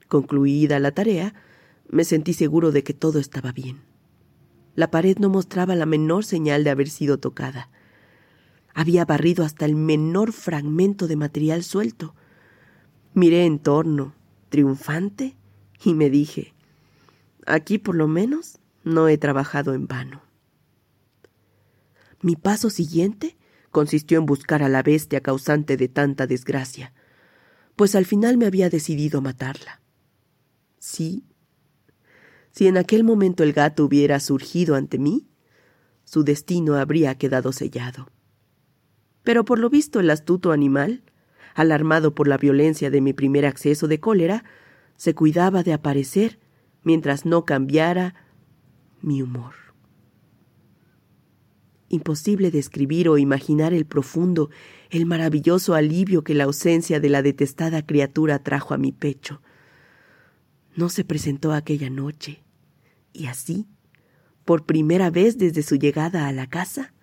Concluida 0.08 0.80
la 0.80 0.92
tarea, 0.92 1.34
me 1.90 2.04
sentí 2.04 2.34
seguro 2.34 2.72
de 2.72 2.84
que 2.84 2.94
todo 2.94 3.20
estaba 3.20 3.52
bien. 3.52 3.82
La 4.76 4.92
pared 4.92 5.18
no 5.20 5.30
mostraba 5.30 5.76
la 5.76 5.86
menor 5.86 6.26
señal 6.26 6.64
de 6.64 6.72
haber 6.72 6.90
sido 6.90 7.20
tocada. 7.20 7.70
Había 8.74 9.06
barrido 9.06 9.46
hasta 9.46 9.66
el 9.66 9.76
menor 9.76 10.34
fragmento 10.34 11.08
de 11.08 11.16
material 11.16 11.64
suelto. 11.64 12.16
Miré 13.14 13.46
en 13.46 13.60
torno, 13.60 14.16
triunfante, 14.50 15.36
y 15.86 15.94
me 15.94 16.10
dije, 16.10 16.53
Aquí 17.46 17.78
por 17.78 17.96
lo 17.96 18.08
menos 18.08 18.60
no 18.84 19.08
he 19.08 19.18
trabajado 19.18 19.74
en 19.74 19.88
vano. 19.88 20.22
Mi 22.22 22.36
paso 22.36 22.70
siguiente 22.70 23.38
consistió 23.72 24.20
en 24.20 24.26
buscar 24.26 24.64
a 24.64 24.70
la 24.70 24.84
bestia 24.84 25.22
causante 25.22 25.78
de 25.78 25.88
tanta 25.88 26.28
desgracia. 26.28 26.94
pues 27.76 27.96
al 27.96 28.06
final 28.06 28.38
me 28.38 28.46
había 28.46 28.70
decidido 28.70 29.20
matarla. 29.20 29.82
Sí, 30.78 31.24
si 32.52 32.68
en 32.68 32.78
aquel 32.78 33.04
momento 33.04 33.42
el 33.42 33.52
gato 33.52 33.84
hubiera 33.84 34.20
surgido 34.20 34.76
ante 34.76 35.00
mí, 35.00 35.28
su 36.04 36.24
destino 36.24 36.76
habría 36.76 37.18
quedado 37.18 37.52
sellado. 37.52 38.10
Pero 39.24 39.44
por 39.44 39.58
lo 39.58 39.72
visto 39.72 40.00
el 40.00 40.12
astuto 40.12 40.52
animal, 40.52 41.04
alarmado 41.56 42.14
por 42.14 42.28
la 42.28 42.38
violencia 42.38 42.92
de 42.92 43.02
mi 43.02 43.14
primer 43.14 43.48
acceso 43.48 43.88
de 43.88 44.00
cólera, 44.00 44.44
se 44.98 45.16
cuidaba 45.16 45.64
de 45.64 45.74
aparecer 45.74 46.40
mientras 46.84 47.26
no 47.26 47.46
cambiara 47.46 48.16
mi 49.02 49.22
humor. 49.22 49.54
Imposible 51.90 52.50
describir 52.50 53.08
o 53.10 53.18
imaginar 53.18 53.74
el 53.74 53.86
profundo, 53.86 54.50
el 54.90 55.06
maravilloso 55.06 55.76
alivio 55.76 56.24
que 56.24 56.34
la 56.34 56.46
ausencia 56.46 57.00
de 57.00 57.10
la 57.10 57.22
detestada 57.22 57.86
criatura 57.86 58.40
trajo 58.40 58.74
a 58.74 58.78
mi 58.78 58.92
pecho. 58.92 59.42
No 60.76 60.90
se 60.90 61.04
presentó 61.04 61.54
aquella 61.54 61.90
noche, 61.92 62.44
y 63.14 63.28
así, 63.28 63.68
por 64.44 64.66
primera 64.66 65.12
vez 65.12 65.38
desde 65.38 65.62
su 65.62 65.76
llegada 65.76 66.28
a 66.28 66.32
la 66.32 66.48
casa, 66.48 66.94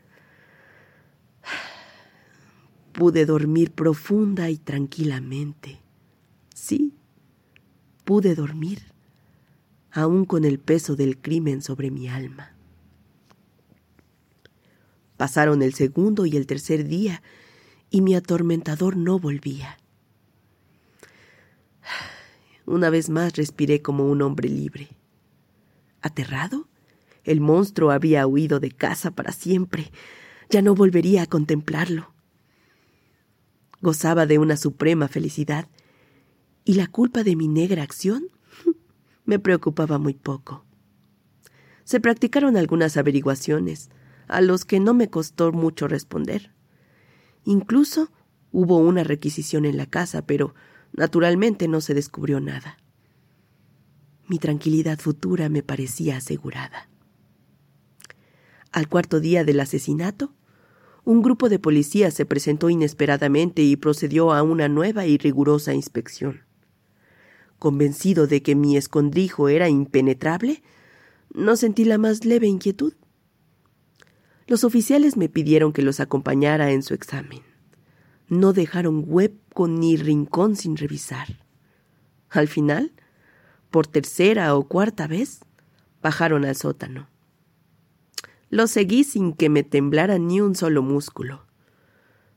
pude 2.92 3.26
dormir 3.26 3.70
profunda 3.70 4.50
y 4.50 4.58
tranquilamente. 4.58 5.80
Sí, 6.52 6.94
pude 8.04 8.34
dormir, 8.34 8.92
aún 9.92 10.24
con 10.24 10.44
el 10.44 10.58
peso 10.58 10.96
del 10.96 11.18
crimen 11.18 11.62
sobre 11.62 11.90
mi 11.90 12.08
alma. 12.08 12.54
Pasaron 15.16 15.62
el 15.62 15.74
segundo 15.74 16.26
y 16.26 16.36
el 16.36 16.46
tercer 16.46 16.86
día 16.86 17.22
y 17.90 18.00
mi 18.00 18.14
atormentador 18.14 18.96
no 18.96 19.18
volvía. 19.18 19.76
Una 22.66 22.88
vez 22.88 23.10
más 23.10 23.34
respiré 23.36 23.82
como 23.82 24.06
un 24.06 24.22
hombre 24.22 24.48
libre. 24.48 24.88
Aterrado, 26.02 26.68
el 27.24 27.40
monstruo 27.40 27.90
había 27.90 28.26
huido 28.26 28.60
de 28.60 28.70
casa 28.70 29.10
para 29.10 29.32
siempre. 29.32 29.90
Ya 30.48 30.62
no 30.62 30.74
volvería 30.74 31.22
a 31.22 31.26
contemplarlo. 31.26 32.12
Gozaba 33.82 34.26
de 34.26 34.38
una 34.38 34.56
suprema 34.56 35.08
felicidad 35.08 35.68
y 36.64 36.74
la 36.74 36.86
culpa 36.86 37.24
de 37.24 37.36
mi 37.36 37.48
negra 37.48 37.82
acción 37.82 38.28
me 39.30 39.38
preocupaba 39.38 39.98
muy 39.98 40.14
poco. 40.14 40.64
Se 41.84 42.00
practicaron 42.00 42.56
algunas 42.56 42.96
averiguaciones, 42.96 43.88
a 44.26 44.40
los 44.40 44.64
que 44.64 44.80
no 44.80 44.92
me 44.92 45.08
costó 45.08 45.52
mucho 45.52 45.86
responder. 45.86 46.52
Incluso 47.44 48.10
hubo 48.50 48.78
una 48.78 49.04
requisición 49.04 49.66
en 49.66 49.76
la 49.76 49.86
casa, 49.86 50.26
pero 50.26 50.56
naturalmente 50.92 51.68
no 51.68 51.80
se 51.80 51.94
descubrió 51.94 52.40
nada. 52.40 52.78
Mi 54.26 54.40
tranquilidad 54.40 54.98
futura 54.98 55.48
me 55.48 55.62
parecía 55.62 56.16
asegurada. 56.16 56.88
Al 58.72 58.88
cuarto 58.88 59.20
día 59.20 59.44
del 59.44 59.60
asesinato, 59.60 60.34
un 61.04 61.22
grupo 61.22 61.48
de 61.48 61.60
policías 61.60 62.14
se 62.14 62.26
presentó 62.26 62.68
inesperadamente 62.68 63.62
y 63.62 63.76
procedió 63.76 64.32
a 64.32 64.42
una 64.42 64.68
nueva 64.68 65.06
y 65.06 65.18
rigurosa 65.18 65.72
inspección. 65.72 66.49
Convencido 67.60 68.26
de 68.26 68.42
que 68.42 68.54
mi 68.54 68.78
escondrijo 68.78 69.50
era 69.50 69.68
impenetrable, 69.68 70.62
no 71.34 71.56
sentí 71.56 71.84
la 71.84 71.98
más 71.98 72.24
leve 72.24 72.46
inquietud. 72.46 72.94
Los 74.46 74.64
oficiales 74.64 75.18
me 75.18 75.28
pidieron 75.28 75.74
que 75.74 75.82
los 75.82 76.00
acompañara 76.00 76.70
en 76.70 76.82
su 76.82 76.94
examen. 76.94 77.42
No 78.28 78.54
dejaron 78.54 79.04
hueco 79.06 79.68
ni 79.68 79.98
rincón 79.98 80.56
sin 80.56 80.78
revisar. 80.78 81.44
Al 82.30 82.48
final, 82.48 82.92
por 83.70 83.86
tercera 83.86 84.56
o 84.56 84.66
cuarta 84.66 85.06
vez, 85.06 85.40
bajaron 86.00 86.46
al 86.46 86.56
sótano. 86.56 87.08
Lo 88.48 88.68
seguí 88.68 89.04
sin 89.04 89.34
que 89.34 89.50
me 89.50 89.64
temblara 89.64 90.18
ni 90.18 90.40
un 90.40 90.54
solo 90.54 90.80
músculo. 90.82 91.44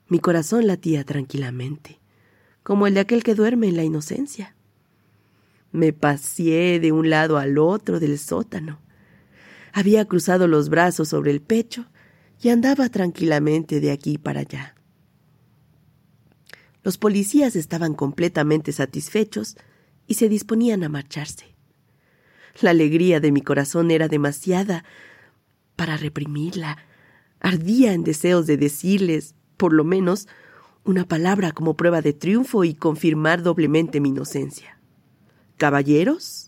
Mi 0.09 0.19
corazón 0.19 0.67
latía 0.67 1.05
tranquilamente, 1.05 2.01
como 2.61 2.87
el 2.87 2.95
de 2.95 2.99
aquel 2.99 3.23
que 3.23 3.35
duerme 3.35 3.69
en 3.69 3.77
la 3.77 3.85
inocencia. 3.85 4.53
Me 5.73 5.91
paseé 5.91 6.79
de 6.79 6.91
un 6.91 7.09
lado 7.09 7.37
al 7.37 7.57
otro 7.57 7.99
del 7.99 8.19
sótano. 8.19 8.79
Había 9.73 10.05
cruzado 10.05 10.47
los 10.47 10.69
brazos 10.69 11.09
sobre 11.09 11.31
el 11.31 11.41
pecho 11.41 11.87
y 12.41 12.49
andaba 12.49 12.89
tranquilamente 12.89 13.81
de 13.81 13.91
aquí 13.91 14.19
para 14.19 14.41
allá. 14.41 14.75
Los 16.83 16.97
policías 16.97 17.55
estaban 17.55 17.95
completamente 17.95 18.71
satisfechos 18.71 19.57
y 20.05 20.13
se 20.13 20.29
disponían 20.29 20.83
a 20.83 20.89
marcharse. 20.89 21.55
La 22.61 22.69
alegría 22.69 23.19
de 23.19 23.31
mi 23.31 23.41
corazón 23.41 23.89
era 23.89 24.07
demasiada 24.07 24.85
para 25.75 25.97
reprimirla. 25.97 26.77
Ardía 27.39 27.93
en 27.93 28.03
deseos 28.03 28.45
de 28.45 28.57
decirles, 28.57 29.33
por 29.57 29.73
lo 29.73 29.83
menos, 29.83 30.27
una 30.83 31.05
palabra 31.05 31.51
como 31.51 31.75
prueba 31.75 32.01
de 32.01 32.13
triunfo 32.13 32.63
y 32.63 32.75
confirmar 32.75 33.41
doblemente 33.41 33.99
mi 33.99 34.09
inocencia. 34.09 34.72
Caballeros, 35.57 36.47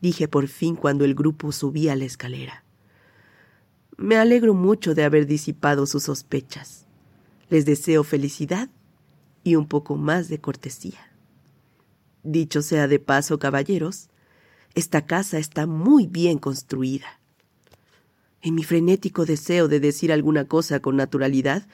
dije 0.00 0.28
por 0.28 0.48
fin 0.48 0.76
cuando 0.76 1.04
el 1.04 1.14
grupo 1.14 1.52
subía 1.52 1.96
la 1.96 2.04
escalera. 2.04 2.64
Me 3.96 4.16
alegro 4.16 4.54
mucho 4.54 4.94
de 4.94 5.04
haber 5.04 5.26
disipado 5.26 5.86
sus 5.86 6.04
sospechas. 6.04 6.86
Les 7.48 7.64
deseo 7.64 8.04
felicidad 8.04 8.68
y 9.44 9.56
un 9.56 9.66
poco 9.66 9.96
más 9.96 10.28
de 10.28 10.40
cortesía. 10.40 11.12
Dicho 12.22 12.62
sea 12.62 12.88
de 12.88 12.98
paso, 12.98 13.38
caballeros, 13.38 14.08
esta 14.74 15.06
casa 15.06 15.38
está 15.38 15.66
muy 15.66 16.06
bien 16.06 16.38
construida. 16.38 17.20
En 18.40 18.54
mi 18.54 18.64
frenético 18.64 19.24
deseo 19.24 19.68
de 19.68 19.78
decir 19.80 20.12
alguna 20.12 20.46
cosa 20.46 20.80
con 20.80 20.96
naturalidad, 20.96 21.66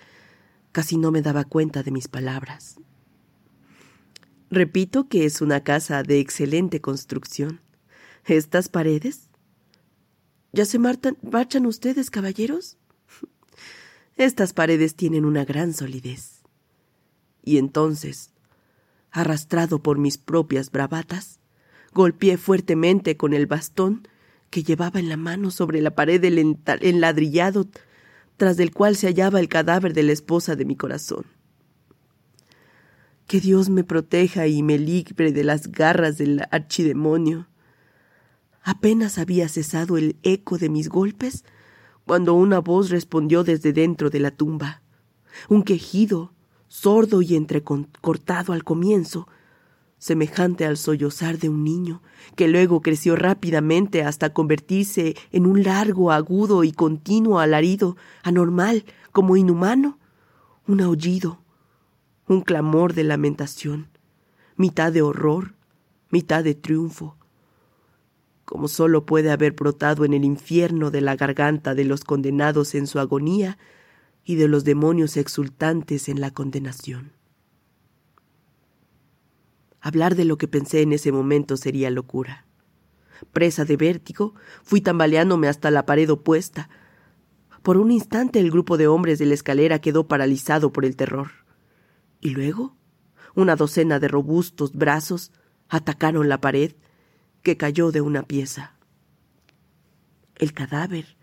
casi 0.72 0.98
no 0.98 1.10
me 1.10 1.22
daba 1.22 1.44
cuenta 1.44 1.82
de 1.82 1.90
mis 1.90 2.08
palabras. 2.08 2.76
Repito 4.50 5.08
que 5.08 5.24
es 5.24 5.40
una 5.40 5.62
casa 5.62 6.02
de 6.02 6.20
excelente 6.20 6.80
construcción. 6.80 7.60
Estas 8.26 8.68
paredes 8.68 9.30
¿Ya 10.52 10.64
se 10.64 10.78
marchan 10.78 11.66
ustedes, 11.66 12.10
caballeros? 12.10 12.76
Estas 14.16 14.52
paredes 14.52 14.96
tienen 14.96 15.24
una 15.24 15.44
gran 15.44 15.72
solidez. 15.72 16.42
Y 17.44 17.58
entonces, 17.58 18.30
arrastrado 19.12 19.82
por 19.82 19.98
mis 19.98 20.18
propias 20.18 20.70
bravatas, 20.70 21.38
golpeé 21.92 22.36
fuertemente 22.36 23.16
con 23.16 23.32
el 23.32 23.46
bastón 23.46 24.08
que 24.50 24.64
llevaba 24.64 24.98
en 24.98 25.08
la 25.08 25.16
mano 25.16 25.50
sobre 25.52 25.80
la 25.80 25.94
pared 25.94 26.20
del 26.20 26.38
enladrillado 26.38 27.68
tras 28.36 28.56
del 28.56 28.72
cual 28.72 28.96
se 28.96 29.06
hallaba 29.06 29.38
el 29.38 29.48
cadáver 29.48 29.94
de 29.94 30.02
la 30.02 30.12
esposa 30.12 30.56
de 30.56 30.64
mi 30.64 30.74
corazón. 30.74 31.24
Que 33.30 33.40
Dios 33.40 33.70
me 33.70 33.84
proteja 33.84 34.48
y 34.48 34.60
me 34.60 34.76
libre 34.76 35.30
de 35.30 35.44
las 35.44 35.70
garras 35.70 36.18
del 36.18 36.42
archidemonio. 36.50 37.46
Apenas 38.64 39.18
había 39.18 39.48
cesado 39.48 39.96
el 39.98 40.16
eco 40.24 40.58
de 40.58 40.68
mis 40.68 40.88
golpes 40.88 41.44
cuando 42.04 42.34
una 42.34 42.58
voz 42.58 42.90
respondió 42.90 43.44
desde 43.44 43.72
dentro 43.72 44.10
de 44.10 44.18
la 44.18 44.32
tumba. 44.32 44.82
Un 45.48 45.62
quejido, 45.62 46.32
sordo 46.66 47.22
y 47.22 47.36
entrecortado 47.36 48.52
al 48.52 48.64
comienzo, 48.64 49.28
semejante 49.96 50.66
al 50.66 50.76
sollozar 50.76 51.38
de 51.38 51.50
un 51.50 51.62
niño, 51.62 52.02
que 52.34 52.48
luego 52.48 52.82
creció 52.82 53.14
rápidamente 53.14 54.02
hasta 54.02 54.32
convertirse 54.32 55.14
en 55.30 55.46
un 55.46 55.62
largo, 55.62 56.10
agudo 56.10 56.64
y 56.64 56.72
continuo 56.72 57.38
alarido, 57.38 57.96
anormal, 58.24 58.84
como 59.12 59.36
inhumano, 59.36 60.00
un 60.66 60.80
aullido, 60.80 61.38
un 62.30 62.42
clamor 62.42 62.94
de 62.94 63.02
lamentación, 63.02 63.88
mitad 64.54 64.92
de 64.92 65.02
horror, 65.02 65.56
mitad 66.10 66.44
de 66.44 66.54
triunfo, 66.54 67.16
como 68.44 68.68
sólo 68.68 69.04
puede 69.04 69.32
haber 69.32 69.50
brotado 69.50 70.04
en 70.04 70.14
el 70.14 70.24
infierno 70.24 70.92
de 70.92 71.00
la 71.00 71.16
garganta 71.16 71.74
de 71.74 71.84
los 71.84 72.04
condenados 72.04 72.76
en 72.76 72.86
su 72.86 73.00
agonía 73.00 73.58
y 74.24 74.36
de 74.36 74.46
los 74.46 74.62
demonios 74.62 75.16
exultantes 75.16 76.08
en 76.08 76.20
la 76.20 76.30
condenación. 76.30 77.14
Hablar 79.80 80.14
de 80.14 80.24
lo 80.24 80.38
que 80.38 80.46
pensé 80.46 80.82
en 80.82 80.92
ese 80.92 81.10
momento 81.10 81.56
sería 81.56 81.90
locura. 81.90 82.46
Presa 83.32 83.64
de 83.64 83.76
vértigo, 83.76 84.36
fui 84.62 84.80
tambaleándome 84.80 85.48
hasta 85.48 85.72
la 85.72 85.84
pared 85.84 86.08
opuesta. 86.08 86.70
Por 87.64 87.76
un 87.76 87.90
instante 87.90 88.38
el 88.38 88.52
grupo 88.52 88.76
de 88.76 88.86
hombres 88.86 89.18
de 89.18 89.26
la 89.26 89.34
escalera 89.34 89.80
quedó 89.80 90.06
paralizado 90.06 90.72
por 90.72 90.84
el 90.84 90.94
terror. 90.94 91.40
Y 92.20 92.30
luego, 92.30 92.76
una 93.34 93.56
docena 93.56 93.98
de 93.98 94.08
robustos 94.08 94.72
brazos 94.72 95.32
atacaron 95.68 96.28
la 96.28 96.40
pared 96.40 96.72
que 97.42 97.56
cayó 97.56 97.92
de 97.92 98.00
una 98.00 98.22
pieza. 98.22 98.74
El 100.36 100.52
cadáver, 100.52 101.16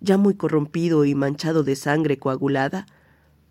ya 0.00 0.16
muy 0.18 0.34
corrompido 0.34 1.04
y 1.04 1.14
manchado 1.14 1.62
de 1.64 1.76
sangre 1.76 2.18
coagulada, 2.18 2.86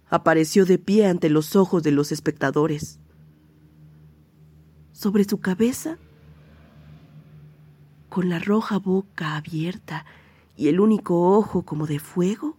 apareció 0.09 0.65
de 0.65 0.77
pie 0.79 1.05
ante 1.07 1.29
los 1.29 1.55
ojos 1.55 1.83
de 1.83 1.91
los 1.91 2.11
espectadores. 2.11 2.99
sobre 4.93 5.25
su 5.25 5.39
cabeza, 5.39 5.99
con 8.09 8.29
la 8.29 8.39
roja 8.39 8.79
boca 8.79 9.35
abierta 9.35 10.07
y 10.55 10.69
el 10.69 10.79
único 10.79 11.37
ojo 11.37 11.61
como 11.61 11.85
de 11.85 11.99
fuego, 11.99 12.57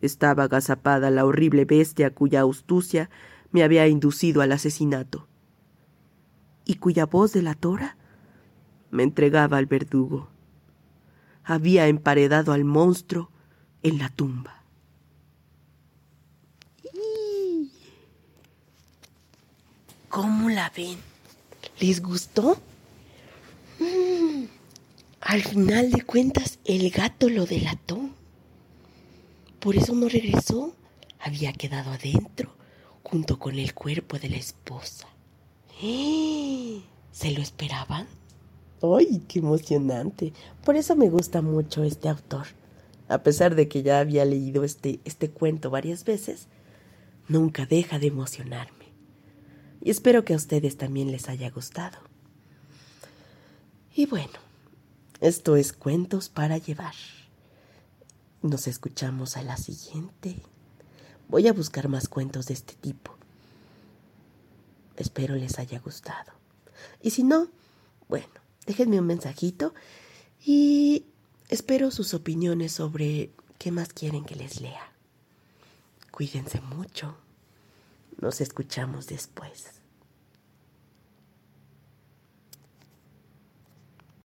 estaba 0.00 0.44
agazapada 0.44 1.10
la 1.10 1.24
horrible 1.24 1.64
bestia 1.64 2.14
cuya 2.14 2.42
astucia 2.42 3.10
me 3.50 3.62
había 3.62 3.86
inducido 3.86 4.42
al 4.42 4.52
asesinato 4.52 5.26
y 6.64 6.74
cuya 6.74 7.06
voz 7.06 7.32
de 7.32 7.42
la 7.42 7.54
tora 7.54 7.96
me 8.90 9.02
entregaba 9.02 9.56
al 9.56 9.66
verdugo. 9.66 10.28
Había 11.42 11.88
emparedado 11.88 12.52
al 12.52 12.64
monstruo 12.64 13.30
en 13.82 13.98
la 13.98 14.10
tumba. 14.10 14.64
¿Cómo 20.10 20.50
la 20.50 20.70
ven? 20.76 20.98
¿Les 21.80 22.02
gustó? 22.02 22.58
Mm, 23.78 24.44
al 25.20 25.42
final 25.42 25.90
de 25.90 26.02
cuentas, 26.02 26.58
el 26.64 26.90
gato 26.90 27.28
lo 27.28 27.46
delató. 27.46 28.10
Por 29.60 29.76
eso 29.76 29.94
no 29.94 30.08
regresó. 30.08 30.74
Había 31.20 31.52
quedado 31.52 31.90
adentro, 31.90 32.54
junto 33.02 33.38
con 33.38 33.58
el 33.58 33.74
cuerpo 33.74 34.18
de 34.18 34.28
la 34.28 34.36
esposa. 34.36 35.08
¿Se 37.12 37.30
lo 37.32 37.42
esperaban? 37.42 38.06
¡Ay, 38.82 39.22
qué 39.26 39.40
emocionante! 39.40 40.32
Por 40.64 40.76
eso 40.76 40.94
me 40.94 41.10
gusta 41.10 41.42
mucho 41.42 41.82
este 41.82 42.08
autor. 42.08 42.46
A 43.08 43.22
pesar 43.22 43.54
de 43.56 43.68
que 43.68 43.82
ya 43.82 43.98
había 43.98 44.24
leído 44.24 44.62
este, 44.62 45.00
este 45.04 45.30
cuento 45.30 45.70
varias 45.70 46.04
veces, 46.04 46.46
nunca 47.26 47.66
deja 47.66 47.98
de 47.98 48.08
emocionarme. 48.08 48.86
Y 49.80 49.90
espero 49.90 50.24
que 50.24 50.34
a 50.34 50.36
ustedes 50.36 50.76
también 50.76 51.10
les 51.10 51.28
haya 51.28 51.50
gustado. 51.50 51.98
Y 53.94 54.06
bueno, 54.06 54.38
esto 55.20 55.56
es 55.56 55.72
Cuentos 55.72 56.28
para 56.28 56.58
Llevar. 56.58 56.94
Nos 58.42 58.68
escuchamos 58.68 59.36
a 59.36 59.42
la 59.42 59.56
siguiente. 59.56 60.36
Voy 61.28 61.48
a 61.48 61.52
buscar 61.52 61.88
más 61.88 62.08
cuentos 62.08 62.46
de 62.46 62.54
este 62.54 62.74
tipo. 62.74 63.16
Espero 64.96 65.34
les 65.34 65.58
haya 65.58 65.80
gustado. 65.80 66.32
Y 67.02 67.10
si 67.10 67.24
no, 67.24 67.48
bueno, 68.08 68.28
déjenme 68.66 69.00
un 69.00 69.06
mensajito 69.06 69.74
y 70.44 71.04
espero 71.48 71.90
sus 71.90 72.14
opiniones 72.14 72.72
sobre 72.72 73.30
qué 73.58 73.72
más 73.72 73.92
quieren 73.92 74.24
que 74.24 74.36
les 74.36 74.60
lea. 74.60 74.92
Cuídense 76.12 76.60
mucho. 76.60 77.16
Nos 78.20 78.40
escuchamos 78.40 79.06
después. 79.06 79.77